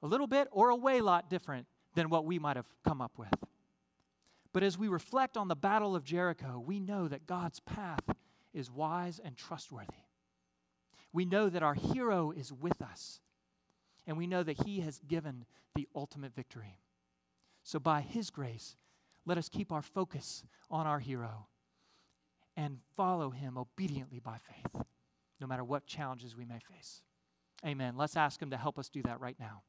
a 0.03 0.07
little 0.07 0.27
bit 0.27 0.47
or 0.51 0.69
a 0.69 0.75
way 0.75 1.01
lot 1.01 1.29
different 1.29 1.67
than 1.95 2.09
what 2.09 2.25
we 2.25 2.37
might 2.37 2.55
have 2.55 2.67
come 2.83 3.01
up 3.01 3.17
with. 3.17 3.33
But 4.53 4.63
as 4.63 4.77
we 4.77 4.87
reflect 4.87 5.37
on 5.37 5.47
the 5.47 5.55
Battle 5.55 5.95
of 5.95 6.03
Jericho, 6.03 6.61
we 6.65 6.79
know 6.79 7.07
that 7.07 7.27
God's 7.27 7.59
path 7.59 8.03
is 8.53 8.71
wise 8.71 9.19
and 9.23 9.35
trustworthy. 9.37 10.05
We 11.13 11.25
know 11.25 11.49
that 11.49 11.63
our 11.63 11.73
hero 11.73 12.31
is 12.31 12.51
with 12.51 12.81
us, 12.81 13.19
and 14.05 14.17
we 14.17 14.27
know 14.27 14.43
that 14.43 14.65
he 14.65 14.81
has 14.81 14.99
given 14.99 15.45
the 15.75 15.87
ultimate 15.95 16.35
victory. 16.35 16.79
So, 17.63 17.79
by 17.79 18.01
his 18.01 18.29
grace, 18.29 18.75
let 19.25 19.37
us 19.37 19.49
keep 19.49 19.71
our 19.71 19.81
focus 19.81 20.43
on 20.71 20.87
our 20.87 20.99
hero 20.99 21.47
and 22.55 22.79
follow 22.95 23.29
him 23.29 23.57
obediently 23.57 24.19
by 24.19 24.37
faith, 24.37 24.83
no 25.39 25.47
matter 25.47 25.63
what 25.63 25.85
challenges 25.85 26.35
we 26.35 26.45
may 26.45 26.59
face. 26.59 27.01
Amen. 27.65 27.95
Let's 27.97 28.15
ask 28.17 28.41
him 28.41 28.51
to 28.51 28.57
help 28.57 28.79
us 28.79 28.89
do 28.89 29.01
that 29.03 29.19
right 29.19 29.35
now. 29.39 29.63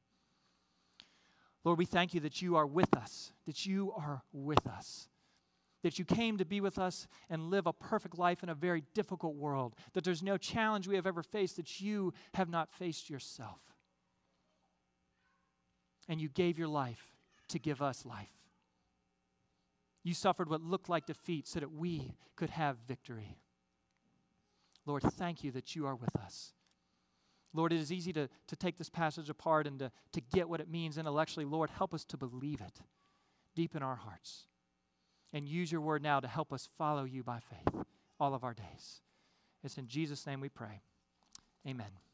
Lord, 1.69 1.79
we 1.79 1.85
thank 1.85 2.15
you 2.15 2.21
that 2.21 2.41
you 2.41 2.57
are 2.57 2.67
with 2.67 2.97
us, 2.97 3.31
that 3.45 3.67
you 3.67 3.93
are 3.95 4.23
with 4.33 4.67
us, 4.67 5.11
that 5.83 5.99
you 5.99 6.07
came 6.07 6.39
to 6.39 6.47
be 6.47 6.63
with 6.63 6.79
us 6.79 7.07
and 7.29 7.51
live 7.51 7.67
a 7.67 7.75
perfect 7.75 8.19
life 8.19 8.43
in 8.43 8.49
a 8.49 8.55
very 8.55 8.85
difficult 8.95 9.35
world, 9.35 9.75
that 9.93 10.03
there's 10.03 10.23
no 10.23 10.39
challenge 10.39 10.89
we 10.89 10.95
have 10.95 11.07
ever 11.07 11.23
faced 11.23 11.57
that 11.57 11.79
you 11.79 12.15
have 12.33 12.49
not 12.49 12.73
faced 12.73 13.11
yourself. 13.11 13.61
And 16.09 16.23
you 16.23 16.31
gave 16.31 16.59
your 16.59 16.69
life 16.69 17.13
to 17.49 17.59
give 17.59 17.83
us 17.83 18.07
life. 18.07 18.33
You 20.03 20.15
suffered 20.15 20.49
what 20.49 20.63
looked 20.63 20.89
like 20.89 21.05
defeat 21.05 21.47
so 21.47 21.61
that 21.61 21.71
we 21.71 22.15
could 22.35 22.49
have 22.49 22.79
victory. 22.89 23.37
Lord, 24.87 25.03
thank 25.03 25.45
you 25.45 25.51
that 25.51 25.77
you 25.77 25.85
are 25.85 25.97
with 25.97 26.17
us. 26.17 26.55
Lord, 27.55 27.73
it 27.73 27.81
is 27.81 27.91
easy 27.91 28.13
to, 28.13 28.29
to 28.47 28.57
take 28.57 28.77
this 28.77 28.91
passage 28.91 29.31
apart 29.31 29.67
and 29.67 29.79
to, 29.79 29.91
to 30.13 30.21
get 30.21 30.49
what 30.49 30.61
it 30.61 30.71
means 30.71 30.99
intellectually. 30.99 31.47
Lord, 31.47 31.71
help 31.71 31.95
us 31.95 32.05
to 32.07 32.17
believe 32.17 32.61
it 32.61 32.81
deep 33.55 33.75
in 33.75 33.83
our 33.83 33.97
hearts. 33.97 34.47
And 35.33 35.49
use 35.49 35.71
your 35.71 35.81
word 35.81 36.03
now 36.03 36.21
to 36.21 36.29
help 36.29 36.53
us 36.53 36.69
follow 36.79 37.05
you 37.05 37.23
by 37.23 37.41
faith 37.41 37.85
all 38.19 38.35
of 38.35 38.45
our 38.45 38.55
days. 38.55 39.01
It's 39.63 39.77
in 39.77 39.87
Jesus' 39.87 40.27
name 40.27 40.41
we 40.41 40.49
pray. 40.49 40.83
Amen. 41.67 42.08